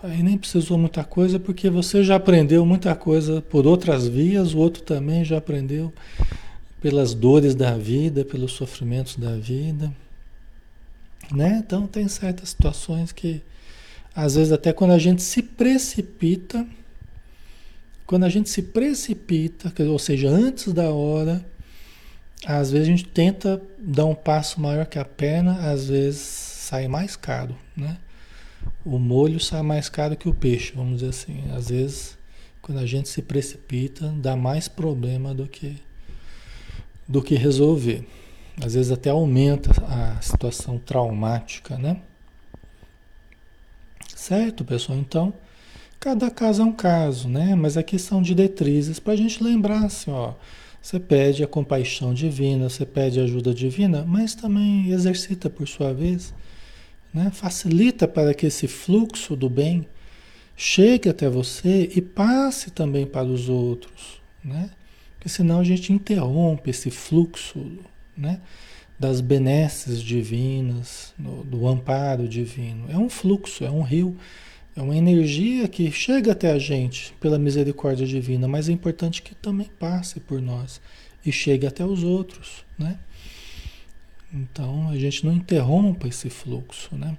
[0.00, 4.58] Aí nem precisou muita coisa porque você já aprendeu muita coisa por outras vias, o
[4.58, 5.92] outro também já aprendeu
[6.80, 9.90] pelas dores da vida, pelos sofrimentos da vida.
[11.32, 11.62] Né?
[11.64, 13.42] Então tem certas situações que
[14.14, 16.66] às vezes até quando a gente se precipita,
[18.06, 21.44] quando a gente se precipita, ou seja, antes da hora,
[22.46, 26.86] às vezes a gente tenta dar um passo maior que a perna, às vezes sai
[26.86, 27.96] mais caro, né?
[28.84, 31.44] O molho sai mais caro que o peixe, vamos dizer assim.
[31.54, 32.18] Às vezes,
[32.60, 35.76] quando a gente se precipita, dá mais problema do que
[37.06, 38.06] do que resolver.
[38.62, 42.00] Às vezes até aumenta a situação traumática, né?
[44.14, 44.98] Certo, pessoal?
[44.98, 45.34] Então,
[45.98, 47.54] cada caso é um caso, né?
[47.54, 50.34] Mas aqui são diretrizes para a gente lembrar assim, ó.
[50.80, 56.34] Você pede a compaixão divina, você pede ajuda divina, mas também exercita por sua vez,
[57.12, 57.30] né?
[57.32, 59.86] Facilita para que esse fluxo do bem
[60.56, 64.70] chegue até você e passe também para os outros, né?
[65.14, 67.78] Porque senão a gente interrompe esse fluxo
[68.16, 68.40] né?
[68.98, 72.86] das benesses divinas, do, do amparo divino.
[72.90, 74.16] É um fluxo, é um rio,
[74.76, 79.34] é uma energia que chega até a gente pela misericórdia divina, mas é importante que
[79.34, 80.80] também passe por nós
[81.24, 82.98] e chegue até os outros, né?
[84.32, 87.16] Então a gente não interrompa esse fluxo, né?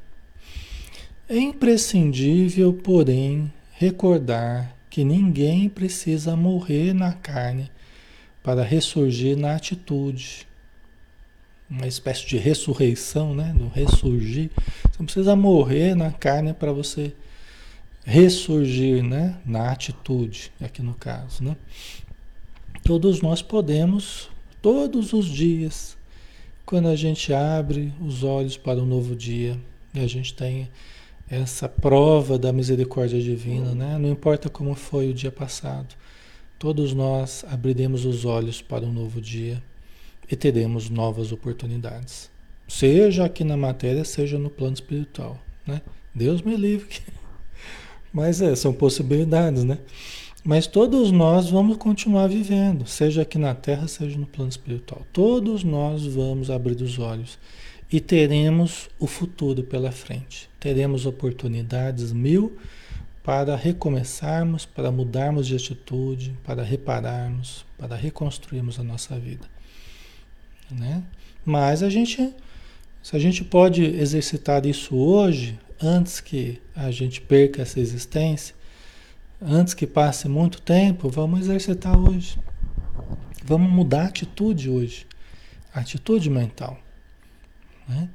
[1.28, 7.72] É imprescindível, porém, recordar que ninguém precisa morrer na carne
[8.44, 10.46] para ressurgir na atitude
[11.76, 13.54] uma espécie de ressurreição, né?
[13.54, 14.50] Do ressurgir.
[14.56, 17.14] Você não precisa morrer na carne para você
[18.06, 19.38] ressurgir, né?
[19.46, 21.58] Na atitude, aqui no caso, né?
[22.84, 24.30] Todos nós podemos,
[24.62, 25.98] todos os dias,
[26.66, 29.60] quando a gente abre os olhos para um novo dia,
[29.94, 30.70] e a gente tem
[31.30, 33.98] essa prova da misericórdia divina, né?
[33.98, 35.94] Não importa como foi o dia passado,
[36.58, 39.62] todos nós abriremos os olhos para um novo dia
[40.30, 42.30] e teremos novas oportunidades.
[42.68, 45.40] Seja aqui na matéria, seja no plano espiritual.
[45.66, 45.82] Né?
[46.14, 47.00] Deus me livre.
[48.12, 49.78] Mas é, são possibilidades, né?
[50.44, 55.02] Mas todos nós vamos continuar vivendo, seja aqui na Terra, seja no plano espiritual.
[55.12, 57.40] Todos nós vamos abrir os olhos
[57.92, 60.48] e teremos o futuro pela frente.
[60.60, 62.58] Teremos oportunidades mil
[63.24, 69.55] para recomeçarmos, para mudarmos de atitude, para repararmos, para reconstruirmos a nossa vida.
[70.72, 71.04] Né?
[71.44, 72.34] Mas a gente,
[73.02, 78.56] se a gente pode exercitar isso hoje, antes que a gente perca essa existência,
[79.42, 82.38] antes que passe muito tempo, vamos exercitar hoje.
[83.44, 85.06] Vamos mudar a atitude hoje,
[85.74, 86.80] a atitude mental.
[87.88, 88.10] Né?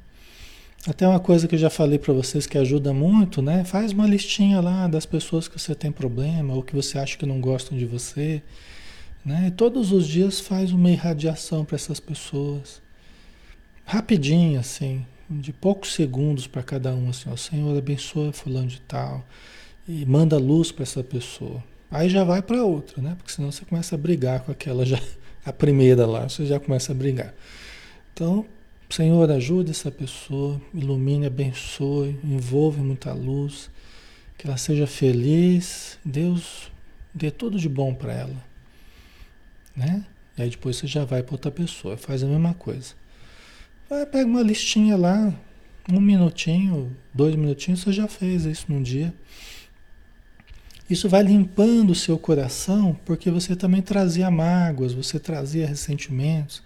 [0.87, 3.63] Até uma coisa que eu já falei para vocês que ajuda muito, né?
[3.63, 7.25] Faz uma listinha lá das pessoas que você tem problema ou que você acha que
[7.25, 8.41] não gostam de você,
[9.25, 9.51] né?
[9.55, 12.81] Todos os dias faz uma irradiação para essas pessoas.
[13.85, 19.25] Rapidinho assim, de poucos segundos para cada um assim, ó, Senhor abençoa fulano de tal
[19.87, 21.63] e manda luz para essa pessoa.
[21.89, 23.15] Aí já vai para outra, né?
[23.17, 24.99] Porque senão você começa a brigar com aquela já
[25.45, 27.33] a primeira lá, você já começa a brigar.
[28.13, 28.45] Então,
[28.89, 33.69] Senhor, ajude essa pessoa, ilumine, abençoe, envolve muita luz,
[34.37, 36.71] que ela seja feliz, Deus
[37.13, 38.50] dê tudo de bom para ela,
[39.75, 40.05] né?
[40.37, 42.93] Aí depois você já vai para outra pessoa, faz a mesma coisa.
[43.89, 45.33] Vai, pega uma listinha lá,
[45.91, 49.13] um minutinho, dois minutinhos, você já fez isso num dia.
[50.89, 56.61] Isso vai limpando o seu coração, porque você também trazia mágoas, você trazia ressentimentos,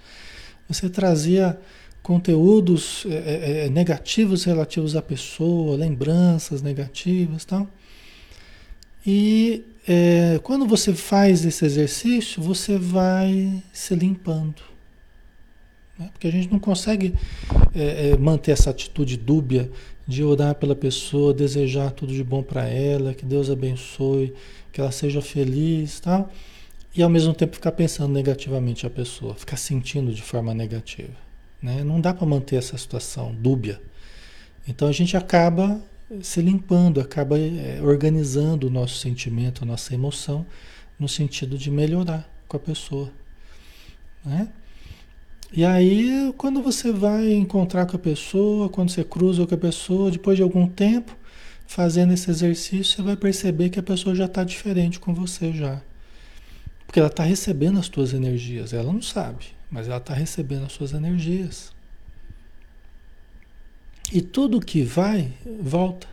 [0.68, 1.60] você trazia
[2.02, 7.68] conteúdos é, é, negativos relativos à pessoa, lembranças negativas tal.
[9.06, 14.62] E é, quando você faz esse exercício, você vai se limpando.
[15.98, 16.10] Né?
[16.12, 17.14] Porque a gente não consegue
[17.74, 19.70] é, é manter essa atitude dúbia
[20.08, 24.34] de orar pela pessoa, desejar tudo de bom para ela, que Deus abençoe,
[24.72, 26.32] que ela seja feliz tal.
[26.96, 31.14] E ao mesmo tempo ficar pensando negativamente a pessoa, ficar sentindo de forma negativa.
[31.62, 31.84] Né?
[31.84, 33.82] Não dá para manter essa situação dúbia.
[34.68, 35.82] Então a gente acaba
[36.22, 40.46] se limpando, acaba é, organizando o nosso sentimento, a nossa emoção,
[41.00, 43.12] no sentido de melhorar com a pessoa.
[44.24, 44.48] Né?
[45.52, 50.12] E aí, quando você vai encontrar com a pessoa, quando você cruza com a pessoa,
[50.12, 51.16] depois de algum tempo,
[51.68, 55.82] fazendo esse exercício, você vai perceber que a pessoa já está diferente com você já.
[56.86, 60.72] Porque ela está recebendo as tuas energias, ela não sabe mas ela está recebendo as
[60.72, 61.75] suas energias.
[64.12, 66.08] E tudo que vai, volta.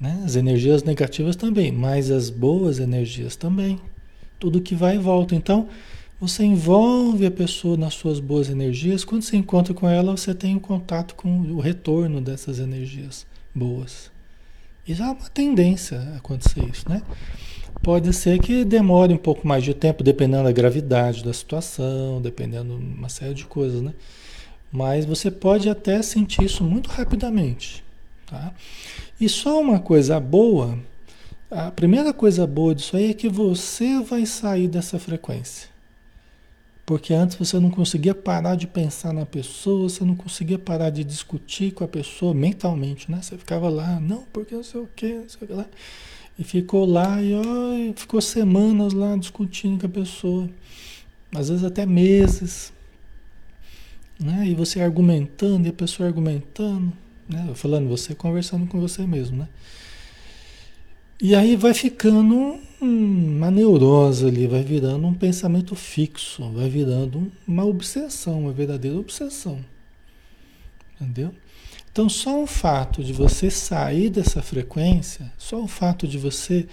[0.00, 0.22] Né?
[0.24, 3.78] As energias negativas também, mas as boas energias também.
[4.38, 5.34] Tudo que vai, volta.
[5.34, 5.68] Então,
[6.18, 9.04] você envolve a pessoa nas suas boas energias.
[9.04, 14.10] Quando você encontra com ela, você tem um contato com o retorno dessas energias boas.
[14.86, 17.02] Isso é uma tendência a acontecer isso, né?
[17.82, 22.76] Pode ser que demore um pouco mais de tempo, dependendo da gravidade da situação, dependendo
[22.76, 23.94] de uma série de coisas, né?
[24.72, 27.82] Mas você pode até sentir isso muito rapidamente,
[28.26, 28.52] tá?
[29.20, 30.78] E só uma coisa boa,
[31.50, 35.68] a primeira coisa boa disso aí é que você vai sair dessa frequência.
[36.86, 41.04] Porque antes você não conseguia parar de pensar na pessoa, você não conseguia parar de
[41.04, 43.20] discutir com a pessoa mentalmente, né?
[43.22, 45.66] Você ficava lá, não, porque não sei o que, não sei o que lá.
[46.38, 50.48] E ficou lá e ó, ficou semanas lá discutindo com a pessoa.
[51.34, 52.72] Às vezes até meses.
[54.20, 54.48] Né?
[54.48, 56.92] E você argumentando, e a pessoa argumentando,
[57.26, 57.50] né?
[57.54, 59.48] Falando você conversando com você mesmo, né?
[61.22, 67.64] E aí vai ficando uma neurose ali, vai virando um pensamento fixo, vai virando uma
[67.64, 69.64] obsessão, uma verdadeira obsessão.
[70.98, 71.34] Entendeu?
[71.92, 76.66] Então, só o fato de você sair dessa frequência, só o fato de você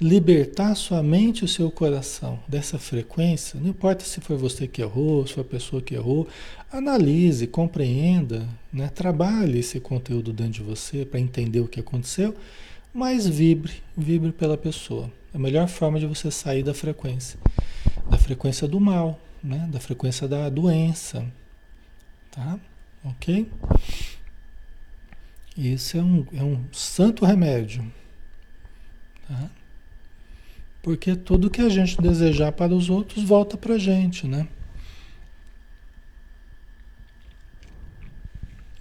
[0.00, 4.80] libertar sua mente e o seu coração dessa frequência, não importa se foi você que
[4.80, 6.28] errou, se foi a pessoa que errou,
[6.72, 8.88] analise, compreenda, né?
[8.88, 12.36] trabalhe esse conteúdo dentro de você para entender o que aconteceu,
[12.94, 15.10] mas vibre, vibre pela pessoa.
[15.34, 17.38] É a melhor forma de você sair da frequência,
[18.08, 19.68] da frequência do mal, né?
[19.70, 21.26] da frequência da doença,
[22.30, 22.58] tá?
[23.04, 23.50] Ok?
[25.56, 27.84] Isso é um, é um santo remédio.
[29.26, 29.50] Tá?
[30.82, 34.48] Porque tudo que a gente desejar para os outros volta para a gente, né?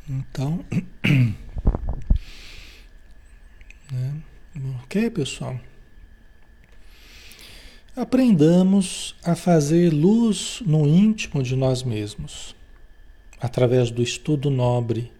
[0.09, 0.63] Então,
[3.91, 4.13] né?
[4.83, 5.59] ok, pessoal?
[7.93, 12.55] Aprendamos a fazer luz no íntimo de nós mesmos,
[13.41, 15.11] através do estudo nobre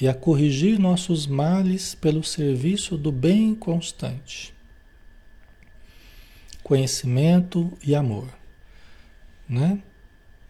[0.00, 4.54] e a corrigir nossos males pelo serviço do bem constante.
[6.68, 8.28] Conhecimento e amor,
[9.48, 9.78] né?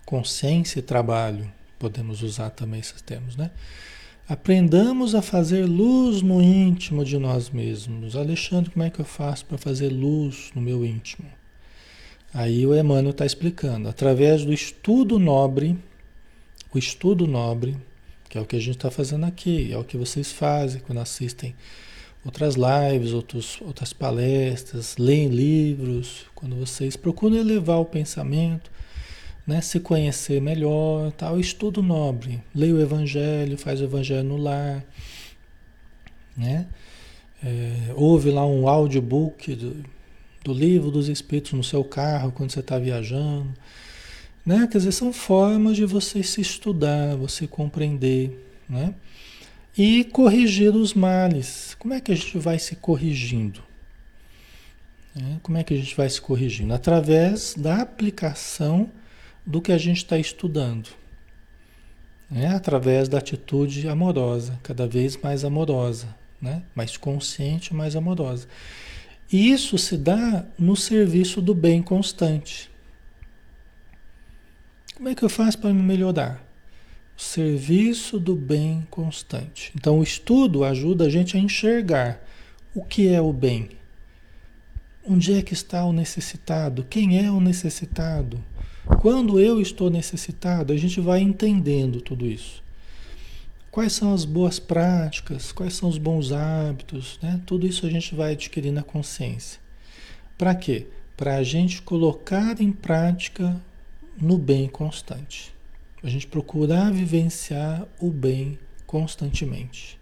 [0.04, 3.52] Consciência e trabalho, podemos usar também esses termos, né?
[4.28, 8.16] Aprendamos a fazer luz no íntimo de nós mesmos.
[8.16, 11.28] Alexandre, como é que eu faço para fazer luz no meu íntimo?
[12.34, 15.78] Aí o Emmanuel está explicando, através do estudo nobre,
[16.74, 17.76] o estudo nobre,
[18.28, 20.98] que é o que a gente está fazendo aqui, é o que vocês fazem quando
[20.98, 21.54] assistem
[22.28, 28.70] outras lives, outros, outras palestras, leem livros, quando vocês procuram elevar o pensamento,
[29.46, 34.84] né, se conhecer melhor, tal, estudo nobre, leia o Evangelho, faz o Evangelho no lar,
[36.36, 36.66] né,
[37.42, 39.82] é, ouve lá um audiobook do,
[40.44, 43.48] do livro dos Espíritos no seu carro quando você está viajando,
[44.44, 48.38] né, quer dizer, são formas de você se estudar, você compreender,
[48.68, 48.94] né,
[49.76, 51.76] e corrigir os males.
[51.78, 53.62] Como é que a gente vai se corrigindo?
[55.16, 56.72] É, como é que a gente vai se corrigindo?
[56.72, 58.90] Através da aplicação
[59.44, 60.88] do que a gente está estudando.
[62.30, 66.62] É, através da atitude amorosa, cada vez mais amorosa, né?
[66.74, 68.46] mais consciente, mais amorosa.
[69.32, 72.70] E isso se dá no serviço do bem constante.
[74.94, 76.47] Como é que eu faço para me melhorar?
[77.18, 79.72] Serviço do bem constante.
[79.74, 82.24] Então, o estudo ajuda a gente a enxergar
[82.72, 83.70] o que é o bem.
[85.04, 86.86] Onde é que está o necessitado?
[86.88, 88.42] Quem é o necessitado?
[89.00, 92.62] Quando eu estou necessitado, a gente vai entendendo tudo isso.
[93.68, 95.50] Quais são as boas práticas?
[95.50, 97.18] Quais são os bons hábitos?
[97.20, 97.40] Né?
[97.44, 99.60] Tudo isso a gente vai adquirir na consciência.
[100.36, 100.86] Para quê?
[101.16, 103.60] Para a gente colocar em prática
[104.16, 105.57] no bem constante.
[106.02, 109.98] A gente procurar vivenciar o bem constantemente.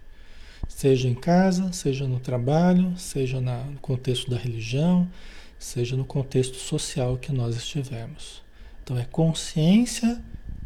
[0.69, 5.09] Seja em casa, seja no trabalho, seja no contexto da religião,
[5.59, 8.43] seja no contexto social que nós estivermos.
[8.83, 10.23] Então é consciência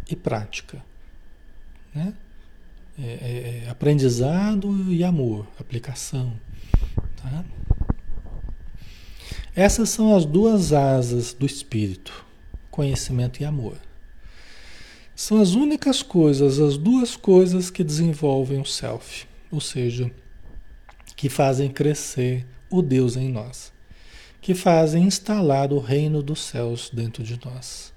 [0.09, 0.83] e prática.
[1.95, 2.12] Né?
[2.99, 6.33] É, é, é aprendizado e amor, aplicação.
[7.16, 7.45] Tá?
[9.55, 12.24] Essas são as duas asas do espírito:
[12.70, 13.76] conhecimento e amor.
[15.21, 20.11] São as únicas coisas, as duas coisas que desenvolvem o self, ou seja,
[21.14, 23.71] que fazem crescer o Deus em nós,
[24.41, 27.93] que fazem instalar o reino dos céus dentro de nós.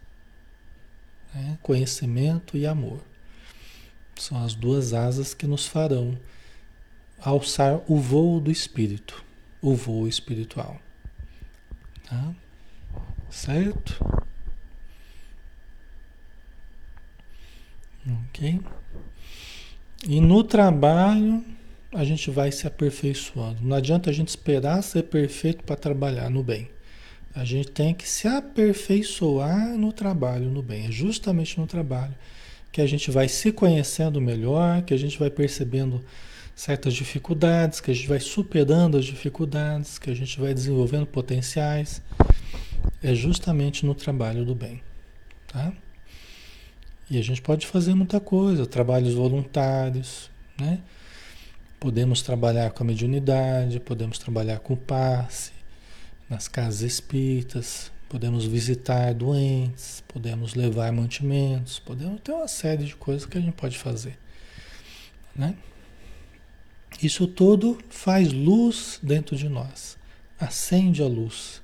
[1.33, 2.99] É, conhecimento e amor.
[4.17, 6.19] São as duas asas que nos farão
[7.21, 9.23] alçar o voo do espírito,
[9.61, 10.77] o voo espiritual.
[12.05, 12.35] Tá?
[13.29, 14.22] Certo?
[18.05, 18.59] Ok?
[20.07, 21.43] E no trabalho
[21.93, 23.61] a gente vai se aperfeiçoando.
[23.61, 26.69] Não adianta a gente esperar ser perfeito para trabalhar no bem.
[27.35, 30.87] A gente tem que se aperfeiçoar no trabalho, no bem.
[30.87, 32.13] É justamente no trabalho
[32.71, 36.03] que a gente vai se conhecendo melhor, que a gente vai percebendo
[36.55, 42.01] certas dificuldades, que a gente vai superando as dificuldades, que a gente vai desenvolvendo potenciais.
[43.01, 44.81] É justamente no trabalho do bem,
[45.47, 45.71] tá?
[47.13, 50.79] E a gente pode fazer muita coisa, trabalhos voluntários, né?
[51.79, 55.51] Podemos trabalhar com a mediunidade, podemos trabalhar com o passe,
[56.27, 63.27] nas casas espíritas, podemos visitar doentes, podemos levar mantimentos, podemos ter uma série de coisas
[63.27, 64.17] que a gente pode fazer,
[65.35, 65.55] né?
[66.99, 69.99] Isso tudo faz luz dentro de nós,
[70.39, 71.61] acende a luz,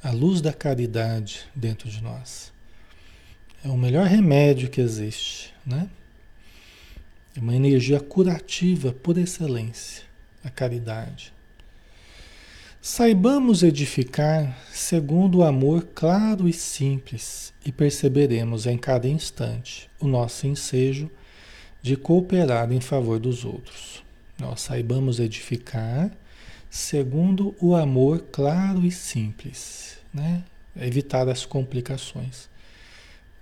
[0.00, 2.53] a luz da caridade dentro de nós.
[3.64, 5.88] É o melhor remédio que existe, né?
[7.34, 10.04] É uma energia curativa por excelência,
[10.44, 11.32] a caridade.
[12.78, 20.46] Saibamos edificar segundo o amor claro e simples e perceberemos em cada instante o nosso
[20.46, 21.10] ensejo
[21.80, 24.04] de cooperar em favor dos outros.
[24.38, 26.10] Nós saibamos edificar
[26.68, 30.44] segundo o amor claro e simples, né?
[30.76, 32.52] Evitar as complicações.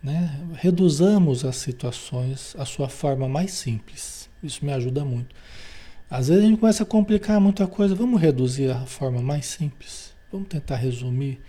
[0.02, 0.40] Né?
[0.54, 4.28] Reduzamos as situações à sua forma mais simples.
[4.42, 5.34] Isso me ajuda muito.
[6.10, 7.94] Às vezes a gente começa a complicar muita coisa.
[7.94, 10.12] Vamos reduzir a forma mais simples.
[10.30, 11.40] Vamos tentar resumir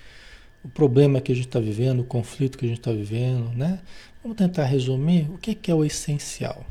[0.64, 3.82] o problema que a gente está vivendo, o conflito que a gente está vivendo, né?
[4.22, 6.66] Vamos tentar resumir o que, que é o essencial.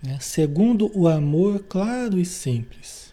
[0.00, 0.18] Né?
[0.20, 3.12] Segundo o amor claro e simples.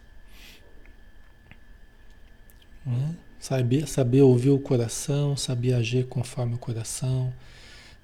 [2.86, 3.16] Né?
[3.40, 7.34] Saber, saber ouvir o coração, saber agir conforme o coração,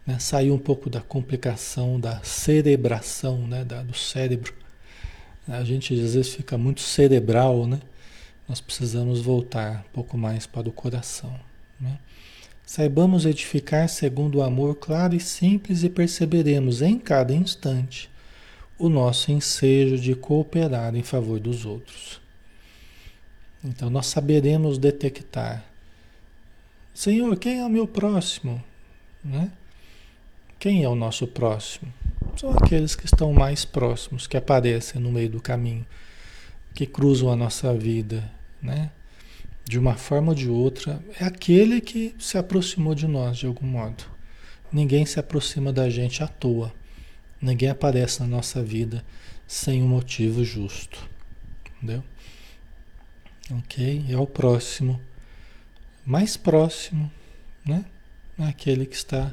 [0.08, 0.18] né?
[0.18, 3.66] sair um pouco da complicação da cerebração, né?
[3.66, 4.54] Da, do cérebro.
[5.48, 7.80] A gente às vezes fica muito cerebral, né?
[8.48, 11.34] nós precisamos voltar um pouco mais para o coração.
[11.80, 11.98] Né?
[12.66, 18.10] Saibamos edificar segundo o amor claro e simples e perceberemos em cada instante
[18.78, 22.20] o nosso ensejo de cooperar em favor dos outros.
[23.66, 25.66] Então nós saberemos detectar.
[26.94, 28.64] Senhor, quem é o meu próximo?
[29.24, 29.52] Né?
[30.60, 31.92] Quem é o nosso próximo?
[32.38, 35.86] São aqueles que estão mais próximos, que aparecem no meio do caminho,
[36.74, 38.92] que cruzam a nossa vida, né?
[39.64, 43.66] De uma forma ou de outra, é aquele que se aproximou de nós de algum
[43.66, 44.04] modo.
[44.72, 46.72] Ninguém se aproxima da gente à toa.
[47.42, 49.04] Ninguém aparece na nossa vida
[49.48, 51.10] sem um motivo justo.
[51.78, 52.04] Entendeu?
[53.52, 54.06] Ok?
[54.10, 55.00] É o próximo,
[56.04, 57.12] mais próximo,
[57.64, 57.86] né?
[58.40, 59.32] Aquele que está.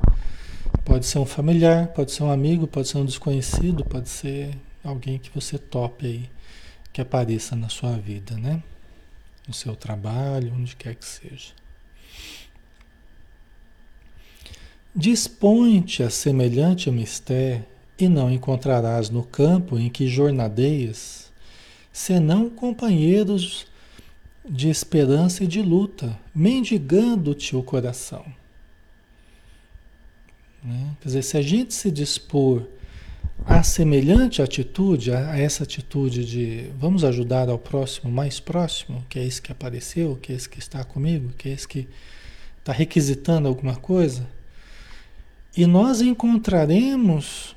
[0.84, 4.54] Pode ser um familiar, pode ser um amigo, pode ser um desconhecido, pode ser
[4.84, 6.30] alguém que você tope aí,
[6.92, 8.62] que apareça na sua vida, né?
[9.48, 11.52] No seu trabalho, onde quer que seja.
[14.94, 17.64] Dispõe-te a semelhante mistério
[17.98, 21.32] e não encontrarás no campo em que jornadeias,
[21.90, 23.71] senão companheiros
[24.48, 28.24] de esperança e de luta, mendigando-te o coração.
[30.62, 30.96] Né?
[31.00, 32.66] Quer dizer, se a gente se dispor
[33.44, 39.24] a semelhante atitude, a essa atitude de vamos ajudar ao próximo mais próximo, que é
[39.24, 41.88] esse que apareceu, que é esse que está comigo, que é esse que
[42.58, 44.28] está requisitando alguma coisa,
[45.56, 47.56] e nós encontraremos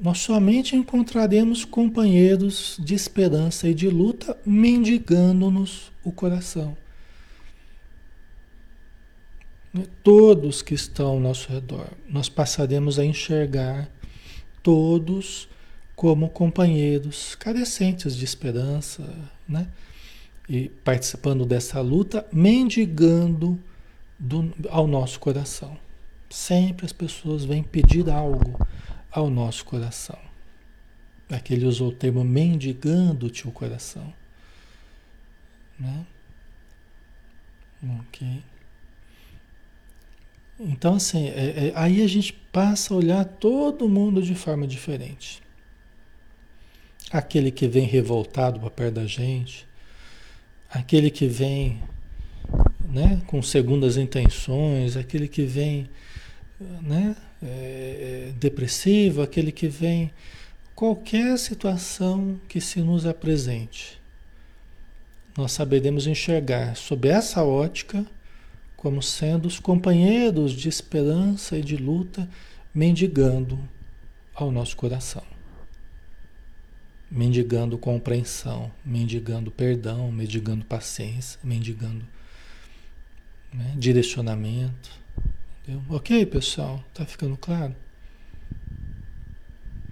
[0.00, 6.76] nós somente encontraremos companheiros de esperança e de luta mendigando-nos o coração.
[9.72, 9.84] Né?
[10.02, 13.90] Todos que estão ao nosso redor, nós passaremos a enxergar
[14.62, 15.48] todos
[15.96, 19.02] como companheiros carecentes de esperança,
[19.48, 19.66] né?
[20.48, 23.58] E participando dessa luta, mendigando
[24.18, 25.76] do, ao nosso coração.
[26.30, 28.58] Sempre as pessoas vêm pedir algo
[29.10, 30.18] ao nosso coração.
[31.30, 34.12] Aqui ele usou o termo mendigando-te o coração.
[35.78, 36.06] Né?
[38.00, 38.42] Ok.
[40.60, 45.40] Então, assim, é, é, aí a gente passa a olhar todo mundo de forma diferente.
[47.10, 49.66] Aquele que vem revoltado para perto da gente,
[50.68, 51.80] aquele que vem
[52.88, 55.88] né, com segundas intenções, aquele que vem
[56.60, 60.10] né, é, depressivo, aquele que vem,
[60.74, 64.00] qualquer situação que se nos apresente,
[65.36, 68.04] nós saberemos enxergar sob essa ótica
[68.76, 72.28] como sendo os companheiros de esperança e de luta
[72.74, 73.58] mendigando
[74.34, 75.24] ao nosso coração.
[77.10, 82.06] Mendigando compreensão, mendigando perdão, mendigando paciência, mendigando
[83.52, 84.97] né, direcionamento.
[85.90, 86.82] Ok, pessoal?
[86.94, 87.74] Tá ficando claro?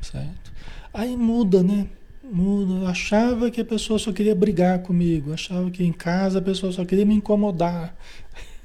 [0.01, 0.53] Certo?
[0.93, 1.89] Aí muda, né?
[2.22, 2.85] Muda.
[2.85, 5.31] Eu achava que a pessoa só queria brigar comigo.
[5.31, 7.95] Eu achava que em casa a pessoa só queria me incomodar.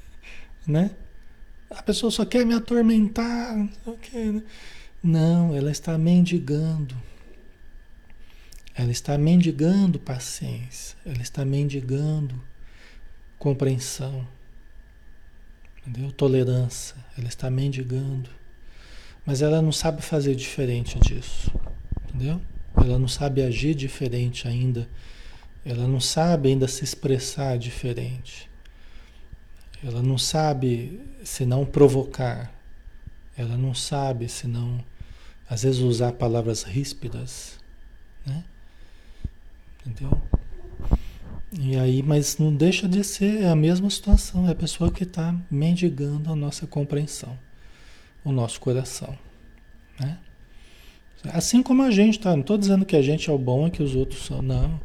[0.66, 0.92] né?
[1.70, 3.56] A pessoa só quer me atormentar.
[3.56, 4.42] Né?
[5.02, 6.96] Não, ela está mendigando.
[8.74, 10.96] Ela está mendigando paciência.
[11.04, 12.42] Ela está mendigando
[13.38, 14.26] compreensão.
[15.86, 16.12] Entendeu?
[16.12, 16.96] Tolerância.
[17.18, 18.30] Ela está mendigando.
[19.24, 21.52] Mas ela não sabe fazer diferente disso.
[22.08, 22.40] Entendeu?
[22.76, 24.88] Ela não sabe agir diferente ainda.
[25.64, 28.50] Ela não sabe ainda se expressar diferente.
[29.84, 32.52] Ela não sabe se não provocar.
[33.36, 34.84] Ela não sabe se não,
[35.48, 37.58] às vezes, usar palavras ríspidas.
[38.26, 38.44] Né?
[39.84, 40.20] Entendeu?
[41.60, 45.34] E aí, mas não deixa de ser a mesma situação, é a pessoa que está
[45.50, 47.38] mendigando a nossa compreensão,
[48.24, 49.16] o nosso coração.
[50.00, 50.18] Né?
[51.24, 52.30] Assim como a gente, tá?
[52.30, 54.80] Não estou dizendo que a gente é o bom e que os outros são, não.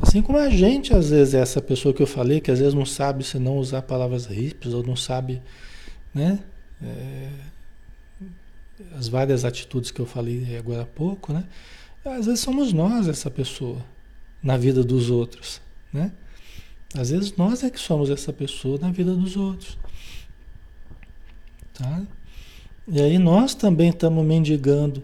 [0.00, 2.74] Assim como a gente, às vezes, é essa pessoa que eu falei, que às vezes
[2.74, 5.42] não sabe se não usar palavras ríspidas, ou não sabe,
[6.14, 6.38] né?
[6.80, 7.28] É,
[8.96, 11.44] as várias atitudes que eu falei agora há pouco, né?
[12.04, 13.84] Às vezes somos nós essa pessoa
[14.42, 15.60] na vida dos outros.
[15.92, 16.12] Né?
[16.94, 19.78] Às vezes nós é que somos essa pessoa na vida dos outros.
[21.74, 22.02] Tá?
[22.86, 25.02] E aí nós também estamos mendigando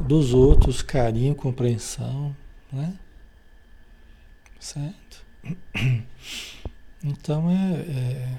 [0.00, 2.34] dos outros carinho, compreensão,
[2.72, 2.94] né?
[4.58, 5.24] Certo?
[7.06, 8.38] Então é, é,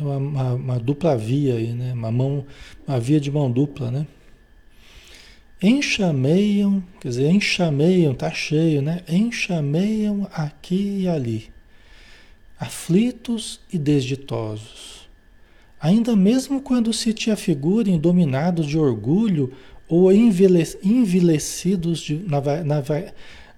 [0.00, 1.92] é uma, uma, uma, dupla via aí, né?
[1.92, 2.44] Uma, mão,
[2.84, 4.04] uma via de mão dupla, né?
[5.60, 9.02] Enxameiam, quer dizer, enxameiam, tá cheio, né?
[9.08, 11.50] Enxameiam aqui e ali,
[12.58, 15.08] aflitos e desditosos.
[15.80, 19.52] Ainda mesmo quando se te afigurem dominados de orgulho
[19.88, 22.82] ou envelhecidos de, na, na,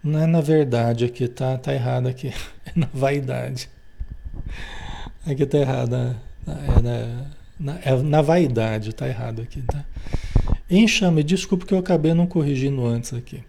[0.02, 2.32] não é na verdade aqui, tá, tá errado aqui.
[2.64, 3.68] É na vaidade.
[5.26, 5.94] Aqui tá errado.
[6.46, 7.26] É na,
[7.58, 9.84] na, é na vaidade, tá errado aqui, tá?
[10.70, 13.42] Enxame, desculpa que eu acabei não corrigindo antes aqui.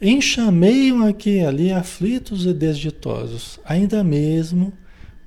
[0.00, 4.72] Enxameiam aqui ali aflitos e desditosos, ainda mesmo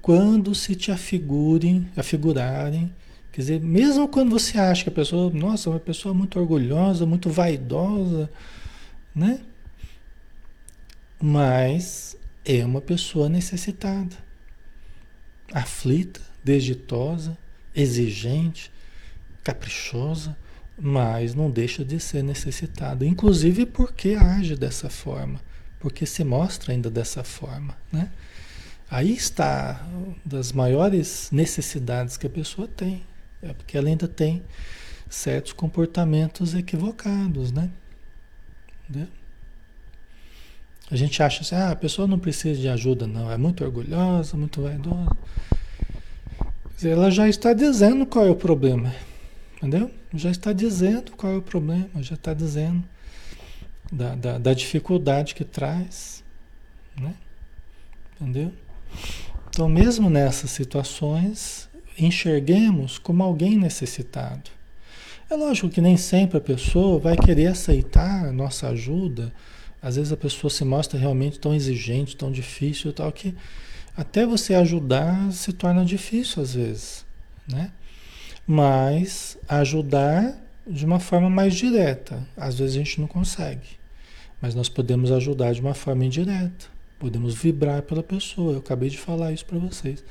[0.02, 2.92] quando se te afigurem, afigurarem,
[3.34, 7.30] quer dizer, mesmo quando você acha que a pessoa, nossa, uma pessoa muito orgulhosa, muito
[7.30, 8.32] vaidosa,
[9.14, 9.42] né?
[11.22, 14.16] Mas é uma pessoa necessitada,
[15.54, 17.38] aflita, desditosa,
[17.76, 18.72] exigente,
[19.44, 20.36] caprichosa,
[20.84, 25.40] mas não deixa de ser necessitada, inclusive porque age dessa forma,
[25.80, 28.10] porque se mostra ainda dessa forma, né?
[28.90, 29.88] Aí está
[30.26, 33.04] das maiores necessidades que a pessoa tem,
[33.44, 34.42] é porque ela ainda tem
[35.08, 37.70] certos comportamentos equivocados, né?
[38.90, 39.08] Entendeu?
[40.90, 44.36] A gente acha assim, ah, a pessoa não precisa de ajuda, não, é muito orgulhosa,
[44.36, 45.16] muito vaidosa.
[46.84, 48.92] Ela já está dizendo qual é o problema,
[49.62, 49.92] entendeu?
[50.14, 52.84] Já está dizendo qual é o problema, já está dizendo
[53.92, 56.24] da, da, da dificuldade que traz,
[57.00, 57.14] né?
[58.20, 58.52] Entendeu?
[59.50, 64.50] Então, mesmo nessas situações, enxerguemos como alguém necessitado.
[65.30, 69.32] É lógico que nem sempre a pessoa vai querer aceitar a nossa ajuda,
[69.82, 73.36] às vezes a pessoa se mostra realmente tão exigente, tão difícil, tal que
[73.96, 77.06] até você ajudar se torna difícil às vezes,
[77.48, 77.72] né?
[78.46, 80.36] Mas ajudar
[80.68, 83.80] de uma forma mais direta, às vezes a gente não consegue,
[84.42, 86.66] mas nós podemos ajudar de uma forma indireta.
[87.00, 88.54] Podemos vibrar pela pessoa.
[88.54, 90.04] Eu acabei de falar isso para vocês.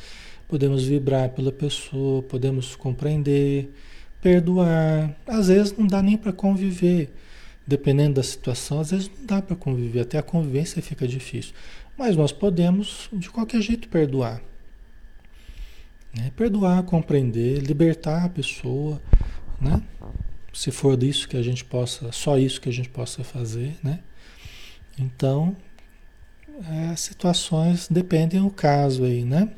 [0.48, 3.72] Podemos vibrar pela pessoa, podemos compreender,
[4.20, 5.14] perdoar.
[5.26, 7.12] Às vezes não dá nem para conviver
[7.70, 11.54] dependendo da situação, às vezes não dá para conviver, até a convivência fica difícil.
[11.96, 14.42] Mas nós podemos, de qualquer jeito, perdoar.
[16.16, 16.30] Né?
[16.36, 19.00] Perdoar, compreender, libertar a pessoa,
[19.60, 19.82] né?
[20.52, 24.00] Se for disso que a gente possa, só isso que a gente possa fazer, né?
[24.98, 25.56] Então,
[26.68, 29.48] é, situações dependem do caso aí, né?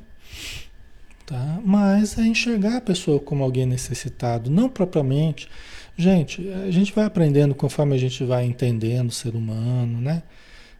[1.24, 1.61] Tá?
[1.64, 5.48] Mas é enxergar a pessoa como alguém necessitado, não propriamente
[5.96, 10.22] Gente, a gente vai aprendendo conforme a gente vai entendendo o ser humano, né?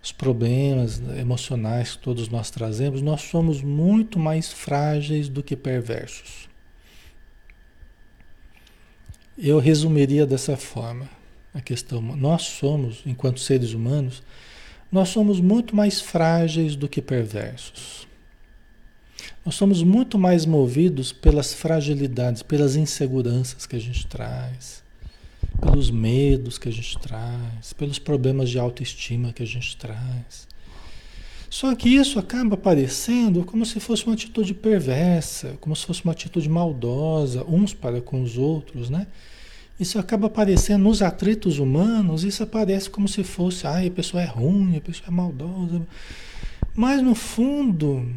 [0.03, 6.49] Os problemas emocionais que todos nós trazemos, nós somos muito mais frágeis do que perversos.
[9.39, 11.09] Eu resumiria dessa forma
[11.55, 12.03] a questão.
[12.03, 14.25] Nós somos, enquanto seres humanos,
[14.91, 18.09] nós somos muito mais frágeis do que perversos.
[19.45, 24.82] Nós somos muito mais movidos pelas fragilidades, pelas inseguranças que a gente traz
[25.63, 30.47] pelos medos que a gente traz, pelos problemas de autoestima que a gente traz.
[31.49, 36.13] Só que isso acaba aparecendo como se fosse uma atitude perversa, como se fosse uma
[36.13, 39.07] atitude maldosa, uns para com os outros, né?
[39.79, 44.27] Isso acaba aparecendo nos atritos humanos, isso aparece como se fosse, ai, a pessoa é
[44.27, 45.83] ruim, a pessoa é maldosa.
[46.75, 48.09] Mas no fundo,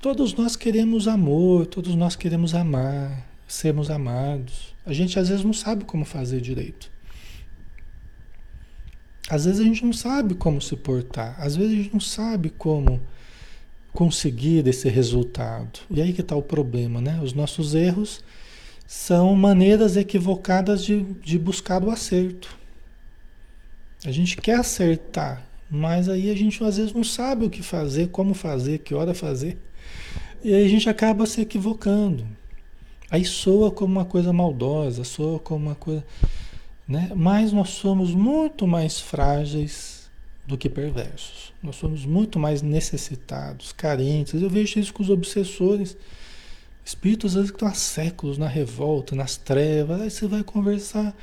[0.00, 4.69] todos nós queremos amor, todos nós queremos amar, sermos amados.
[4.84, 6.90] A gente às vezes não sabe como fazer direito.
[9.28, 12.50] Às vezes a gente não sabe como se portar, às vezes a gente não sabe
[12.50, 13.00] como
[13.92, 15.80] conseguir esse resultado.
[15.90, 17.20] E aí que está o problema, né?
[17.22, 18.24] Os nossos erros
[18.86, 22.58] são maneiras equivocadas de, de buscar o acerto.
[24.04, 28.08] A gente quer acertar, mas aí a gente às vezes não sabe o que fazer,
[28.08, 29.58] como fazer, que hora fazer.
[30.42, 32.26] E aí a gente acaba se equivocando.
[33.10, 36.04] Aí soa como uma coisa maldosa, soa como uma coisa.
[36.86, 37.10] Né?
[37.14, 40.08] Mas nós somos muito mais frágeis
[40.46, 41.52] do que perversos.
[41.62, 44.40] Nós somos muito mais necessitados, carentes.
[44.40, 45.96] Eu vejo isso com os obsessores.
[46.84, 50.00] Espíritos às vezes que estão há séculos na revolta, nas trevas.
[50.00, 51.14] Aí você vai conversar.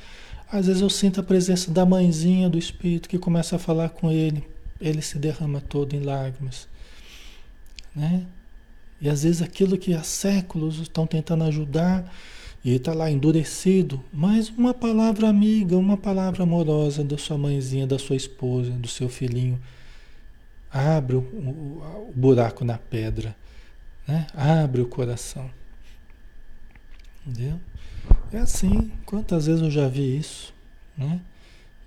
[0.50, 4.10] Às vezes eu sinto a presença da mãezinha do espírito que começa a falar com
[4.10, 4.42] ele.
[4.80, 6.68] Ele se derrama todo em lágrimas.
[7.94, 8.26] Né?
[9.00, 12.12] E às vezes aquilo que há séculos estão tentando ajudar
[12.64, 17.98] e está lá endurecido, mas uma palavra amiga, uma palavra amorosa da sua mãezinha, da
[17.98, 19.60] sua esposa, do seu filhinho,
[20.70, 23.36] abre o, o, o buraco na pedra,
[24.06, 24.26] né?
[24.34, 25.48] abre o coração.
[27.26, 27.60] Entendeu?
[28.32, 30.52] É assim, quantas vezes eu já vi isso,
[30.96, 31.20] né?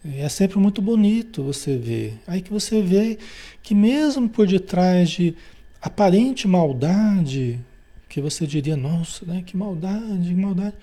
[0.04, 2.20] É sempre muito bonito você ver.
[2.26, 3.20] Aí que você vê
[3.62, 5.36] que mesmo por detrás de
[5.82, 7.60] aparente maldade,
[8.08, 10.76] que você diria, nossa, né, que maldade, que maldade.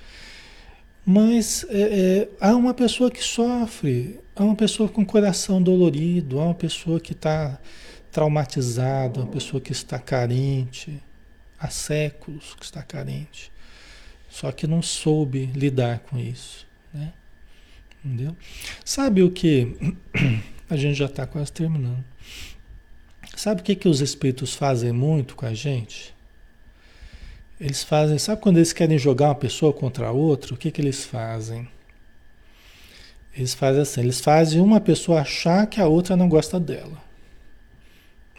[1.06, 6.44] Mas é, é, há uma pessoa que sofre, há uma pessoa com coração dolorido, há
[6.46, 7.58] uma pessoa que está
[8.10, 11.00] traumatizada, uma pessoa que está carente,
[11.58, 13.50] há séculos que está carente,
[14.28, 17.12] só que não soube lidar com isso, né?
[18.04, 18.36] Entendeu?
[18.84, 19.76] Sabe o que?
[20.68, 22.04] A gente já está quase terminando.
[23.38, 26.12] Sabe o que, que os espíritos fazem muito com a gente?
[27.60, 31.04] Eles fazem, sabe quando eles querem jogar uma pessoa contra outra, o que, que eles
[31.04, 31.68] fazem?
[33.32, 37.00] Eles fazem assim, eles fazem uma pessoa achar que a outra não gosta dela.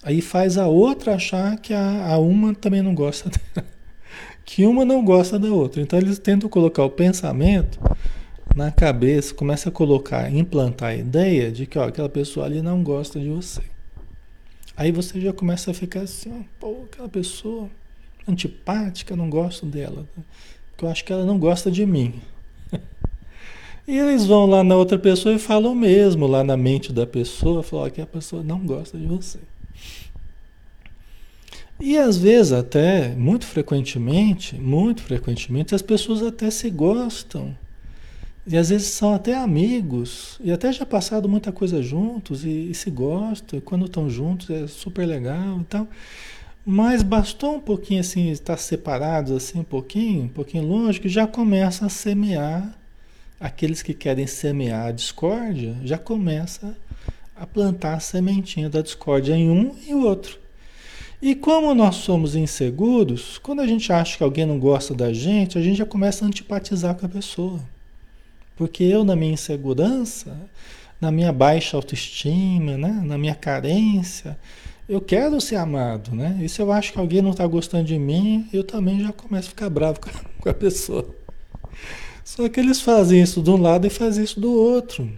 [0.04, 3.66] Aí faz a outra achar que a, a uma também não gosta dela.
[4.44, 5.82] Que uma não gosta da outra.
[5.82, 7.80] Então eles tentam colocar o pensamento
[8.54, 12.84] na cabeça, começa a colocar, implantar a ideia de que ó, aquela pessoa ali não
[12.84, 13.79] gosta de você.
[14.80, 17.70] Aí você já começa a ficar assim, ó, pô, aquela pessoa
[18.26, 20.08] antipática, não gosto dela.
[20.72, 22.22] Porque eu acho que ela não gosta de mim.
[23.86, 27.62] e eles vão lá na outra pessoa e falam mesmo lá na mente da pessoa,
[27.62, 29.40] falam que a pessoa não gosta de você.
[31.78, 37.54] E às vezes até, muito frequentemente, muito frequentemente, as pessoas até se gostam.
[38.52, 42.74] E às vezes são até amigos, e até já passaram muita coisa juntos, e, e
[42.74, 45.88] se gostam, e quando estão juntos é super legal e tal.
[46.66, 51.28] Mas bastou um pouquinho assim, estar separados assim um pouquinho, um pouquinho longe, que já
[51.28, 52.76] começa a semear,
[53.40, 56.76] aqueles que querem semear a discórdia, já começa
[57.36, 60.40] a plantar a sementinha da discórdia em um e outro.
[61.22, 65.56] E como nós somos inseguros, quando a gente acha que alguém não gosta da gente,
[65.56, 67.60] a gente já começa a antipatizar com a pessoa.
[68.60, 70.38] Porque eu, na minha insegurança,
[71.00, 73.02] na minha baixa autoestima, né?
[73.06, 74.38] na minha carência,
[74.88, 76.38] eu quero ser amado, né?
[76.42, 79.48] E se eu acho que alguém não está gostando de mim, eu também já começo
[79.48, 80.02] a ficar bravo
[80.42, 81.08] com a pessoa.
[82.22, 85.10] Só que eles fazem isso de um lado e fazem isso do outro.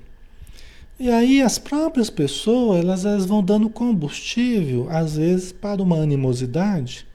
[0.99, 7.07] E aí as próprias pessoas, elas, elas vão dando combustível, às vezes, para uma animosidade,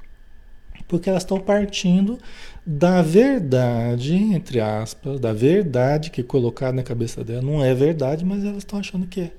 [0.89, 2.19] porque elas estão partindo
[2.67, 7.41] da verdade, entre aspas, da verdade que colocaram na cabeça dela.
[7.41, 9.33] Não é verdade, mas elas estão achando que é.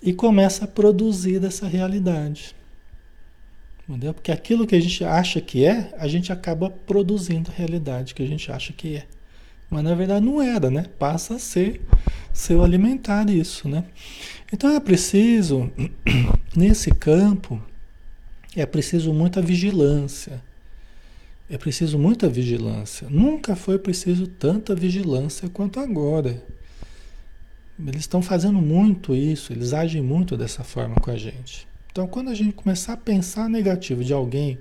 [0.00, 2.54] E começa a produzir dessa realidade.
[3.88, 4.14] Entendeu?
[4.14, 8.22] Porque aquilo que a gente acha que é, a gente acaba produzindo a realidade que
[8.22, 9.06] a gente acha que é.
[9.68, 10.86] Mas na verdade não era, né?
[10.96, 11.80] Passa a ser
[12.32, 13.84] seu alimentar isso, né?
[14.52, 15.72] Então é preciso,
[16.54, 17.60] nesse campo,
[18.54, 20.40] é preciso muita vigilância.
[21.50, 23.08] É preciso muita vigilância.
[23.08, 26.42] Nunca foi preciso tanta vigilância quanto agora.
[27.78, 31.66] Eles estão fazendo muito isso, eles agem muito dessa forma com a gente.
[31.90, 34.58] Então, quando a gente começar a pensar negativo de alguém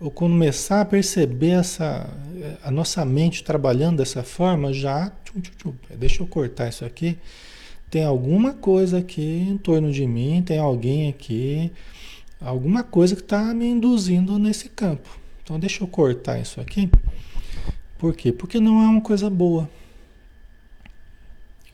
[0.00, 2.08] ou começar a perceber essa,
[2.62, 7.18] a nossa mente trabalhando dessa forma, já, tchum, tchum, tchum, deixa eu cortar isso aqui,
[7.90, 11.70] tem alguma coisa aqui em torno de mim, tem alguém aqui,
[12.40, 15.25] alguma coisa que está me induzindo nesse campo.
[15.46, 16.90] Então deixa eu cortar isso aqui.
[17.96, 18.32] Por quê?
[18.32, 19.70] Porque não é uma coisa boa.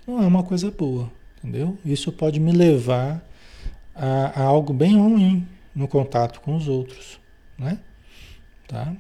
[0.07, 1.79] Não é uma coisa boa, entendeu?
[1.83, 3.27] Isso pode me levar
[3.95, 7.18] a, a algo bem ruim no contato com os outros,
[7.59, 7.79] né?
[8.68, 8.95] Tá?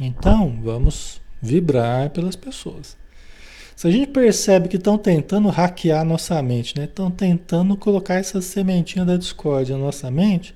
[0.00, 2.96] Então, vamos vibrar pelas pessoas.
[3.76, 6.84] Se a gente percebe que estão tentando hackear nossa mente, né?
[6.84, 10.54] Estão tentando colocar essa sementinha da discórdia na nossa mente,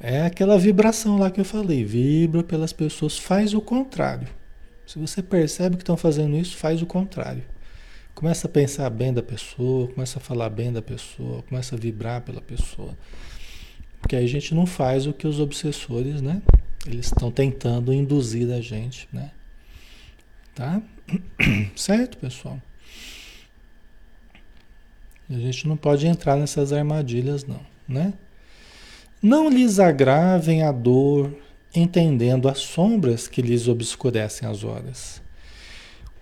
[0.00, 4.28] é aquela vibração lá que eu falei, vibra pelas pessoas, faz o contrário.
[4.86, 7.42] Se você percebe que estão fazendo isso, faz o contrário.
[8.14, 12.22] Começa a pensar bem da pessoa, começa a falar bem da pessoa, começa a vibrar
[12.22, 12.96] pela pessoa.
[14.00, 16.40] Porque aí a gente não faz o que os obsessores, né?
[16.86, 19.30] Eles estão tentando induzir a gente, né?
[20.54, 20.80] Tá?
[21.76, 22.60] Certo, pessoal?
[25.28, 28.14] A gente não pode entrar nessas armadilhas, não, né?
[29.20, 31.36] Não lhes agravem a dor,
[31.74, 35.20] entendendo as sombras que lhes obscurecem as horas.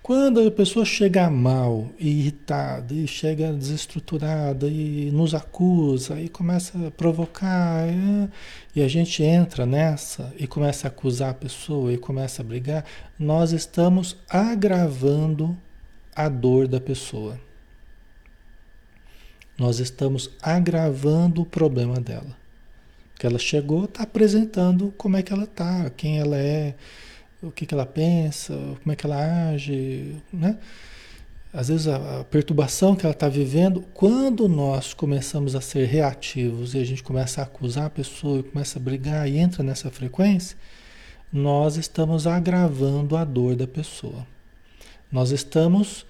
[0.01, 6.89] Quando a pessoa chega mal, irritada, e chega desestruturada e nos acusa e começa a
[6.89, 8.29] provocar, é,
[8.75, 12.83] e a gente entra nessa e começa a acusar a pessoa e começa a brigar,
[13.19, 15.55] nós estamos agravando
[16.15, 17.39] a dor da pessoa.
[19.55, 22.46] Nós estamos agravando o problema dela.
[23.17, 26.75] Porque ela chegou, está apresentando como é que ela está, quem ela é,
[27.41, 30.55] o que, que ela pensa, como é que ela age, né?
[31.51, 36.75] às vezes a, a perturbação que ela está vivendo, quando nós começamos a ser reativos
[36.75, 40.55] e a gente começa a acusar a pessoa, começa a brigar e entra nessa frequência,
[41.33, 44.27] nós estamos agravando a dor da pessoa.
[45.11, 46.05] Nós estamos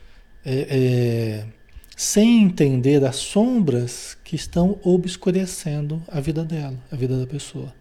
[0.45, 1.45] é, é,
[1.97, 7.73] sem entender as sombras que estão obscurecendo a vida dela, a vida da pessoa.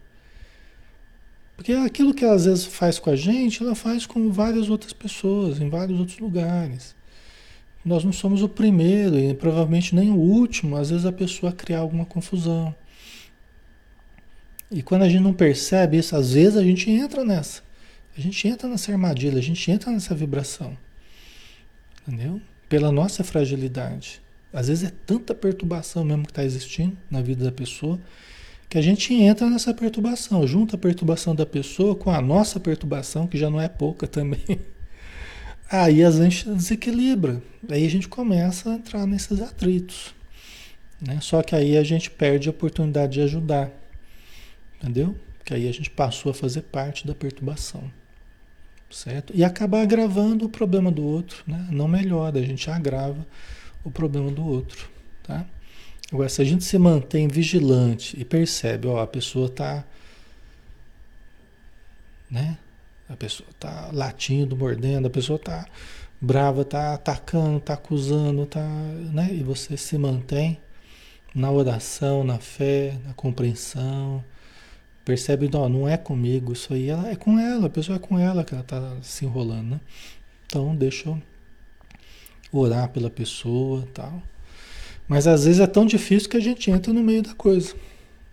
[1.55, 4.91] Porque aquilo que ela às vezes faz com a gente, ela faz com várias outras
[4.91, 6.95] pessoas, em vários outros lugares.
[7.85, 11.79] Nós não somos o primeiro e provavelmente nem o último, às vezes a pessoa criar
[11.79, 12.73] alguma confusão.
[14.71, 17.61] E quando a gente não percebe isso, às vezes a gente entra nessa.
[18.17, 20.75] A gente entra nessa armadilha, a gente entra nessa vibração.
[22.01, 22.41] Entendeu?
[22.69, 24.21] Pela nossa fragilidade.
[24.51, 27.99] Às vezes é tanta perturbação mesmo que está existindo na vida da pessoa
[28.69, 33.25] que a gente entra nessa perturbação, junta a perturbação da pessoa com a nossa perturbação,
[33.27, 34.41] que já não é pouca também.
[35.69, 40.15] Aí a gente desequilibra, aí a gente começa a entrar nesses atritos.
[41.01, 41.19] Né?
[41.19, 43.69] Só que aí a gente perde a oportunidade de ajudar,
[44.79, 45.13] entendeu?
[45.43, 47.91] Que aí a gente passou a fazer parte da perturbação,
[48.89, 49.33] certo?
[49.35, 51.67] E acabar agravando o problema do outro, né?
[51.71, 53.25] Não melhora, a gente agrava
[53.83, 54.89] o problema do outro,
[55.23, 55.45] tá?
[56.11, 59.83] Agora, se a gente se mantém vigilante e percebe, ó, a pessoa está,
[62.29, 62.57] né?
[63.09, 65.65] A pessoa está latindo, mordendo, a pessoa está
[66.19, 68.65] brava, está atacando, está acusando, tá,
[69.13, 69.29] né?
[69.31, 70.59] E você se mantém
[71.35, 74.23] na oração, na fé, na compreensão.
[75.07, 78.19] Percebe, não, não é comigo, isso aí ela é com ela, a pessoa é com
[78.19, 79.79] ela que ela está se enrolando, né?
[80.45, 81.21] Então deixa eu
[82.51, 84.21] orar pela pessoa tal.
[85.07, 87.73] Mas às vezes é tão difícil que a gente entra no meio da coisa.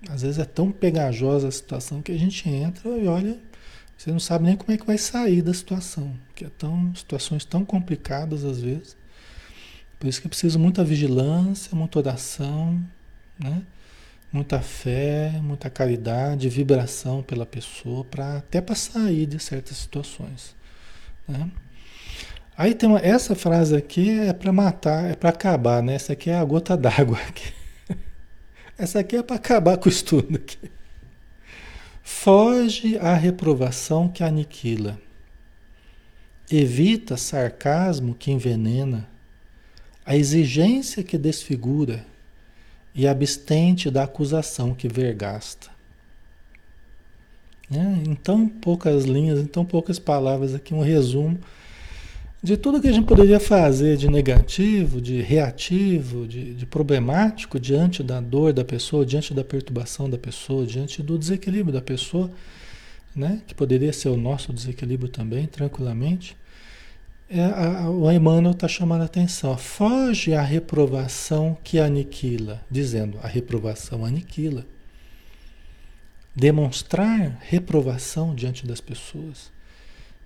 [0.09, 3.39] Às vezes é tão pegajosa a situação que a gente entra e olha,
[3.97, 7.45] você não sabe nem como é que vai sair da situação, que é tão situações
[7.45, 8.97] tão complicadas às vezes.
[10.01, 12.85] Por isso que precisa muita vigilância, muita oração,
[13.39, 13.63] né?
[14.35, 20.57] Muita fé, muita caridade, vibração pela pessoa, para até para sair de certas situações,
[21.29, 21.49] né?
[22.57, 25.95] Aí tem uma, essa frase aqui é para matar, é para acabar, né?
[25.95, 27.21] Essa aqui é a gota d'água.
[28.77, 30.69] Essa aqui é para acabar com o estudo aqui.
[32.03, 35.01] Foge à reprovação que aniquila.
[36.51, 39.09] Evita sarcasmo que envenena,
[40.05, 42.05] a exigência que desfigura
[42.95, 45.69] e abstente da acusação que vergasta.
[47.71, 51.39] É, em tão poucas linhas, em tão poucas palavras aqui, um resumo
[52.45, 58.03] de tudo que a gente poderia fazer de negativo, de reativo, de, de, problemático diante
[58.03, 62.31] da dor da pessoa, diante da perturbação da pessoa, diante do desequilíbrio da pessoa,
[63.17, 63.41] né?
[63.47, 66.37] que poderia ser o nosso desequilíbrio também, tranquilamente,
[67.39, 69.57] é, a, o Emmanuel está chamando a atenção.
[69.57, 74.67] Foge à reprovação que aniquila, dizendo a reprovação aniquila.
[76.35, 79.55] Demonstrar reprovação diante das pessoas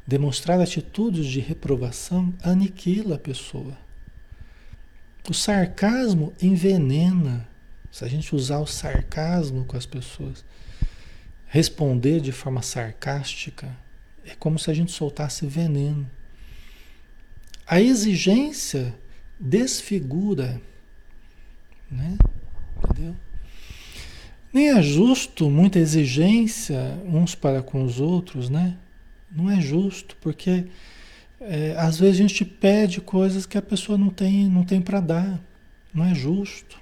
[0.09, 3.77] Demonstrar atitudes de reprovação aniquila a pessoa.
[5.29, 7.47] O sarcasmo envenena.
[7.93, 10.47] Se a gente usar o sarcasmo com as pessoas,
[11.47, 13.69] responder de forma sarcástica,
[14.25, 16.11] é como se a gente soltasse veneno.
[17.69, 18.95] A exigência
[19.39, 20.61] desfigura,
[21.91, 22.17] né?
[22.83, 23.15] Entendeu?
[24.51, 28.79] Nem é justo muita exigência uns para com os outros, né?
[29.31, 30.67] Não é justo, porque
[31.41, 35.01] é, às vezes a gente pede coisas que a pessoa não tem, não tem para
[35.01, 35.41] dar.
[35.93, 36.81] Não é justo.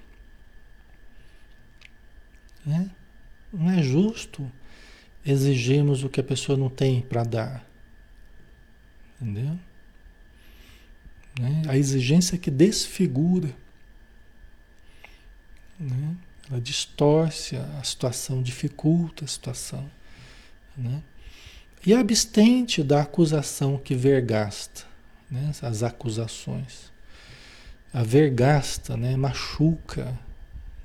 [2.64, 2.91] Né?
[3.53, 4.51] Não é justo
[5.24, 7.68] exigirmos o que a pessoa não tem para dar.
[9.20, 9.59] Entendeu?
[11.39, 11.62] Né?
[11.68, 13.51] A exigência que desfigura.
[15.78, 16.16] Né?
[16.51, 19.91] Ela distorce a situação, dificulta a situação.
[20.76, 21.03] Né?
[21.84, 24.84] E abstente da acusação que vergasta,
[25.30, 25.53] né?
[25.62, 26.93] as acusações.
[27.93, 29.16] A vergasta, né?
[29.16, 30.18] machuca,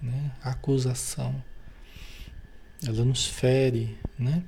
[0.02, 0.32] né?
[0.44, 1.42] a acusação.
[2.86, 4.44] Ela nos fere, né?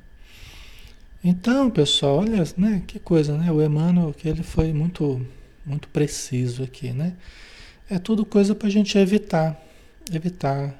[1.23, 3.51] Então, pessoal, olha, né, que coisa, né?
[3.51, 5.25] O Emmanuel, que ele foi muito,
[5.65, 7.13] muito preciso aqui, né?
[7.89, 9.61] É tudo coisa para a gente evitar,
[10.11, 10.73] evitar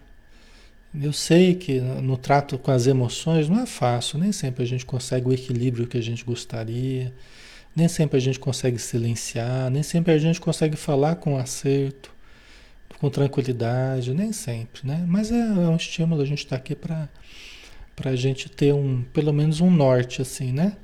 [1.02, 4.86] eu sei que no trato com as emoções não é fácil, nem sempre a gente
[4.86, 7.12] consegue o equilíbrio que a gente gostaria,
[7.76, 12.12] nem sempre a gente consegue silenciar, nem sempre a gente consegue falar com acerto,
[13.00, 15.04] com tranquilidade, nem sempre, né?
[15.08, 17.10] Mas é, é um estímulo, a gente está aqui para
[18.06, 20.78] a gente ter um, pelo menos um norte, assim, né?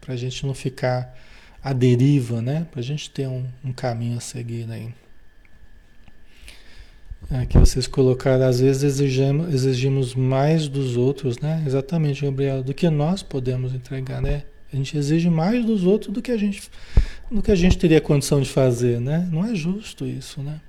[0.00, 1.16] Para a gente não ficar
[1.62, 2.66] a deriva, né?
[2.70, 4.92] Para a gente ter um, um caminho a seguir aí.
[7.30, 11.62] Aqui vocês colocaram, às vezes exigimos, exigimos mais dos outros, né?
[11.64, 14.42] Exatamente, Gabriel, do que nós podemos entregar, né?
[14.72, 16.68] A gente exige mais dos outros do que a gente,
[17.30, 19.28] do que a gente teria condição de fazer, né?
[19.30, 20.60] Não é justo isso, né?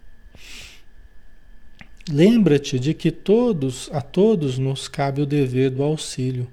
[2.10, 6.48] Lembra-te de que todos, a todos nos cabe o dever do auxílio,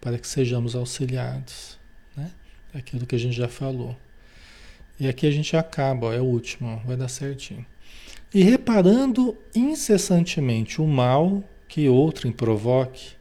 [0.00, 1.76] para que sejamos auxiliados?
[1.76, 1.79] É
[2.74, 3.96] aquilo que a gente já falou.
[4.98, 7.64] E aqui a gente acaba, ó, é o último, ó, vai dar certinho.
[8.32, 13.12] E reparando incessantemente o mal que outrem provoque,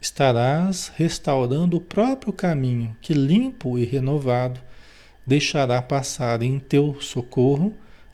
[0.00, 4.60] estarás restaurando o próprio caminho que, limpo e renovado,
[5.26, 7.72] deixará passar em teu socorro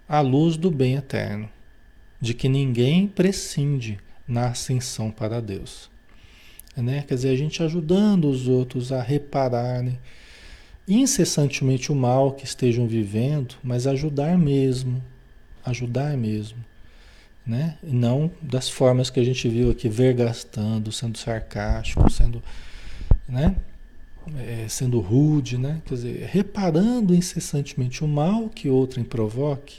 [0.08, 1.48] a luz do bem eterno,
[2.20, 5.90] de que ninguém prescinde na ascensão para Deus.
[6.76, 7.04] Né?
[7.06, 9.98] Quer dizer, a gente ajudando os outros a repararem
[10.94, 15.02] incessantemente o mal que estejam vivendo, mas ajudar mesmo,
[15.64, 16.58] ajudar mesmo.
[17.46, 17.78] Né?
[17.82, 22.42] E não das formas que a gente viu aqui, vergastando, sendo sarcástico, sendo,
[23.28, 23.56] né?
[24.36, 25.80] É, sendo rude, né?
[25.86, 29.78] Quer dizer, reparando incessantemente o mal que outrem provoque.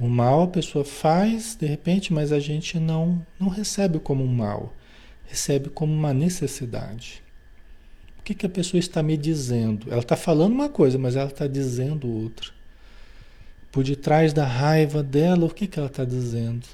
[0.00, 4.34] O mal a pessoa faz de repente, mas a gente não, não recebe como um
[4.34, 4.74] mal,
[5.26, 7.22] recebe como uma necessidade.
[8.28, 9.90] Que, que a pessoa está me dizendo?
[9.90, 12.50] Ela está falando uma coisa, mas ela está dizendo outra
[13.72, 16.66] por detrás da raiva dela, o que, que ela está dizendo?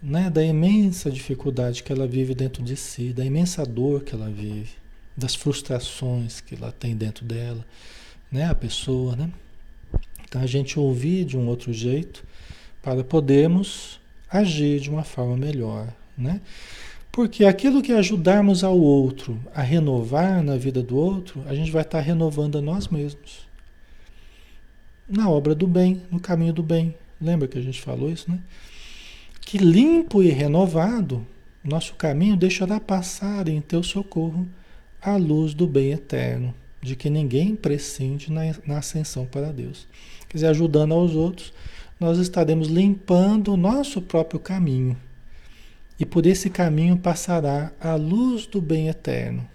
[0.00, 0.30] Né?
[0.30, 4.70] Da imensa dificuldade que ela vive dentro de si, da imensa dor que ela vive,
[5.16, 7.66] das frustrações que ela tem dentro dela,
[8.30, 8.44] né?
[8.44, 9.28] A pessoa, né?
[10.22, 12.22] Então a gente ouvir de um outro jeito
[12.80, 13.98] para podermos
[14.30, 16.40] agir de uma forma melhor, né?
[17.16, 21.80] Porque aquilo que ajudarmos ao outro a renovar na vida do outro, a gente vai
[21.80, 23.48] estar renovando a nós mesmos
[25.08, 26.94] na obra do bem, no caminho do bem.
[27.18, 28.38] Lembra que a gente falou isso, né?
[29.40, 31.26] Que limpo e renovado,
[31.64, 34.46] nosso caminho deixará passar em teu socorro
[35.00, 36.52] a luz do bem eterno,
[36.82, 39.88] de que ninguém prescinde na, na ascensão para Deus.
[40.28, 41.50] Quer dizer, ajudando aos outros,
[41.98, 44.98] nós estaremos limpando o nosso próprio caminho.
[45.98, 49.48] E por esse caminho passará a luz do bem eterno.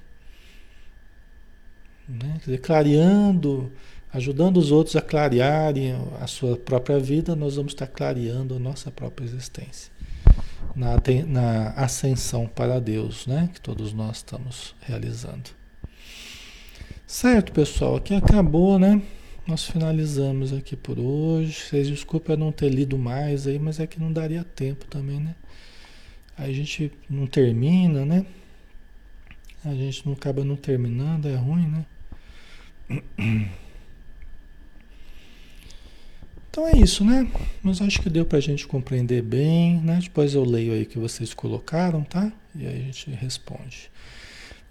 [2.07, 2.37] Né?
[2.39, 3.71] Dizer, clareando
[4.13, 8.91] ajudando os outros a clarearem a sua própria vida, nós vamos estar clareando a nossa
[8.91, 9.91] própria existência.
[10.75, 10.95] Na,
[11.27, 13.49] na ascensão para Deus, né?
[13.53, 15.49] Que todos nós estamos realizando.
[17.05, 19.01] Certo, pessoal, aqui acabou, né?
[19.45, 21.53] Nós finalizamos aqui por hoje.
[21.53, 25.35] Vocês desculpem não ter lido mais aí, mas é que não daria tempo também, né?
[26.41, 28.25] A gente não termina, né?
[29.63, 31.85] A gente não acaba não terminando, é ruim, né?
[36.49, 37.31] Então é isso, né?
[37.61, 39.99] Mas acho que deu para a gente compreender bem, né?
[40.01, 42.33] Depois eu leio aí que vocês colocaram, tá?
[42.55, 43.91] E aí a gente responde.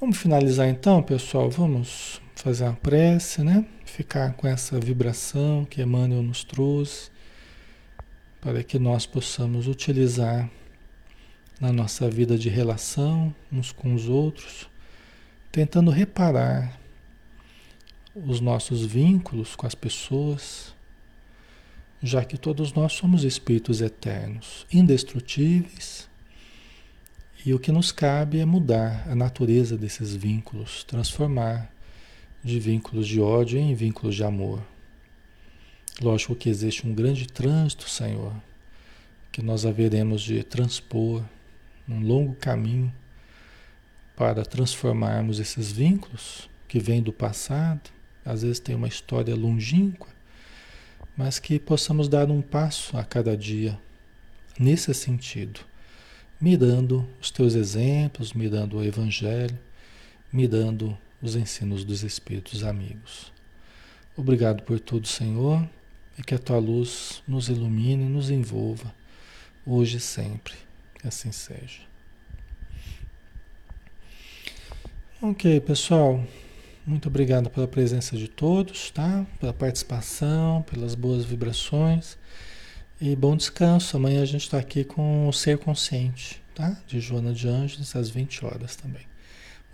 [0.00, 1.48] Vamos finalizar então, pessoal.
[1.48, 3.64] Vamos fazer uma prece, né?
[3.84, 7.10] Ficar com essa vibração que Emmanuel nos trouxe,
[8.40, 10.50] para que nós possamos utilizar
[11.60, 14.68] na nossa vida de relação uns com os outros,
[15.52, 16.80] tentando reparar
[18.14, 20.74] os nossos vínculos com as pessoas
[22.02, 26.08] já que todos nós somos espíritos eternos, indestrutíveis,
[27.44, 31.70] e o que nos cabe é mudar a natureza desses vínculos, transformar
[32.42, 34.62] de vínculos de ódio em vínculos de amor.
[36.00, 38.32] Lógico que existe um grande trânsito, Senhor,
[39.30, 41.22] que nós haveremos de transpor
[41.90, 42.92] um longo caminho
[44.16, 47.90] para transformarmos esses vínculos que vêm do passado,
[48.24, 50.08] às vezes tem uma história longínqua,
[51.16, 53.78] mas que possamos dar um passo a cada dia
[54.58, 55.60] nesse sentido,
[56.40, 59.58] mirando os teus exemplos, mirando o Evangelho,
[60.32, 63.32] mirando os ensinos dos Espíritos amigos.
[64.16, 65.68] Obrigado por tudo, Senhor,
[66.18, 68.94] e que a tua luz nos ilumine, nos envolva,
[69.64, 70.54] hoje e sempre.
[71.06, 71.80] Assim seja.
[75.22, 76.24] Ok, pessoal.
[76.86, 79.26] Muito obrigado pela presença de todos, tá?
[79.38, 82.18] Pela participação, pelas boas vibrações.
[83.00, 83.96] E bom descanso.
[83.96, 86.76] Amanhã a gente está aqui com o Ser Consciente, tá?
[86.86, 89.06] De Joana de Anjos, às 20 horas também.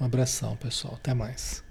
[0.01, 0.95] Um abração, pessoal.
[0.95, 1.66] Até mais.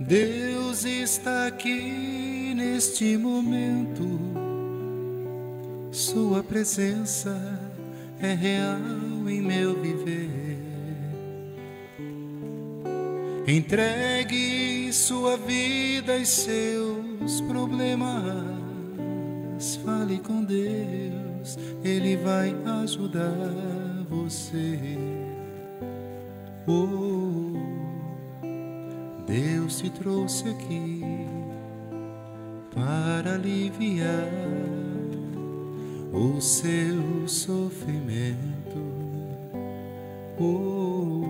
[0.00, 4.18] Deus está aqui neste momento
[5.92, 7.60] Sua presença
[8.18, 8.78] é real
[9.28, 10.58] em meu viver.
[13.46, 18.40] Entregue sua vida e seus problemas.
[19.84, 24.78] Fale com Deus, Ele vai ajudar você.
[26.66, 27.09] Oh,
[29.30, 31.02] Deus te trouxe aqui
[32.74, 34.28] para aliviar
[36.12, 38.34] o seu sofrimento.
[40.36, 41.22] Oh,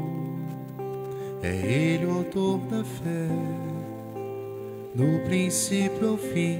[1.42, 3.28] é Ele o autor da fé,
[4.94, 6.58] no princípio ao fim,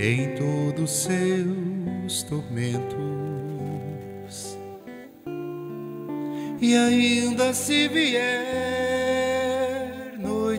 [0.00, 2.96] em todos seus tormentos.
[6.60, 8.75] E ainda se vier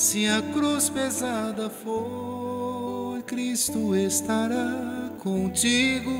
[0.00, 6.10] se a cruz pesada for, Cristo estará contigo.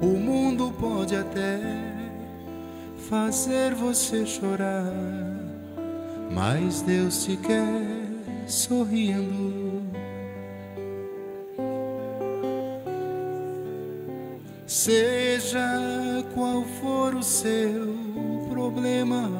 [0.00, 1.60] O mundo pode até
[3.10, 4.90] fazer você chorar,
[6.30, 7.86] mas Deus te quer
[8.46, 9.82] sorrindo.
[14.66, 17.94] Seja qual for o seu
[18.48, 19.30] problema,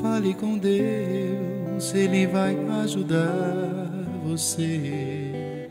[0.00, 1.51] fale com Deus,
[1.94, 3.88] Ele vai ajudar
[4.24, 5.68] você.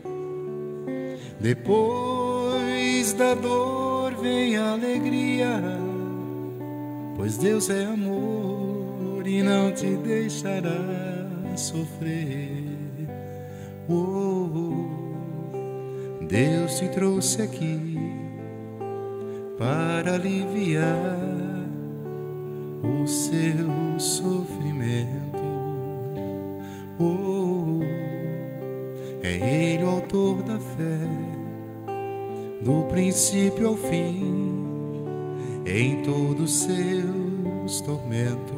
[1.40, 5.60] Depois da dor vem a alegria,
[7.16, 11.26] pois Deus é amor e não te deixará
[11.56, 12.62] sofrer.
[13.88, 14.86] Oh,
[16.28, 17.98] Deus te trouxe aqui
[19.58, 21.18] para aliviar
[22.82, 25.41] o seu sofrimento.
[26.98, 27.80] Oh,
[29.22, 30.98] é Ele o autor da fé,
[32.62, 34.54] do princípio ao fim,
[35.66, 38.52] em todos seus tormentos.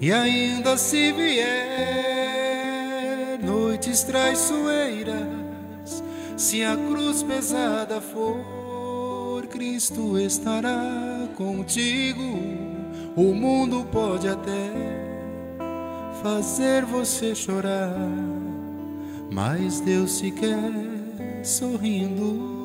[0.00, 1.50] E ainda se vier
[3.42, 6.02] noites traiçoeiras,
[6.36, 12.69] se a cruz pesada for, Cristo estará contigo.
[13.16, 14.70] O mundo pode até
[16.22, 17.96] fazer você chorar,
[19.32, 20.70] mas Deus se quer
[21.42, 22.60] sorrindo.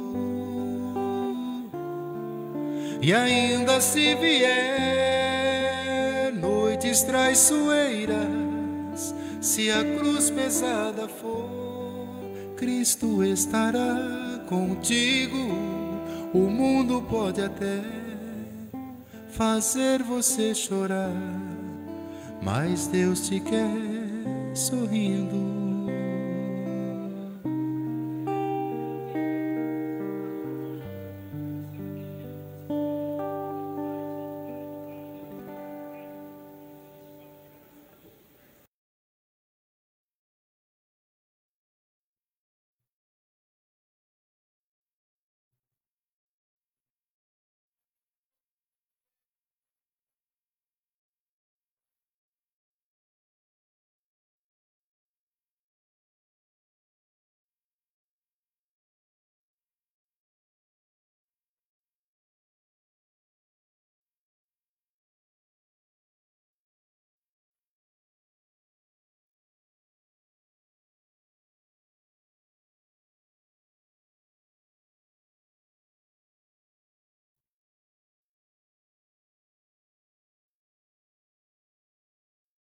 [3.01, 11.49] E ainda se vier noites traiçoeiras, se a cruz pesada for,
[12.55, 15.37] Cristo estará contigo.
[16.33, 18.04] O mundo pode até
[19.35, 21.11] fazer você chorar,
[22.41, 23.69] mas Deus te quer
[24.53, 25.54] sorrindo.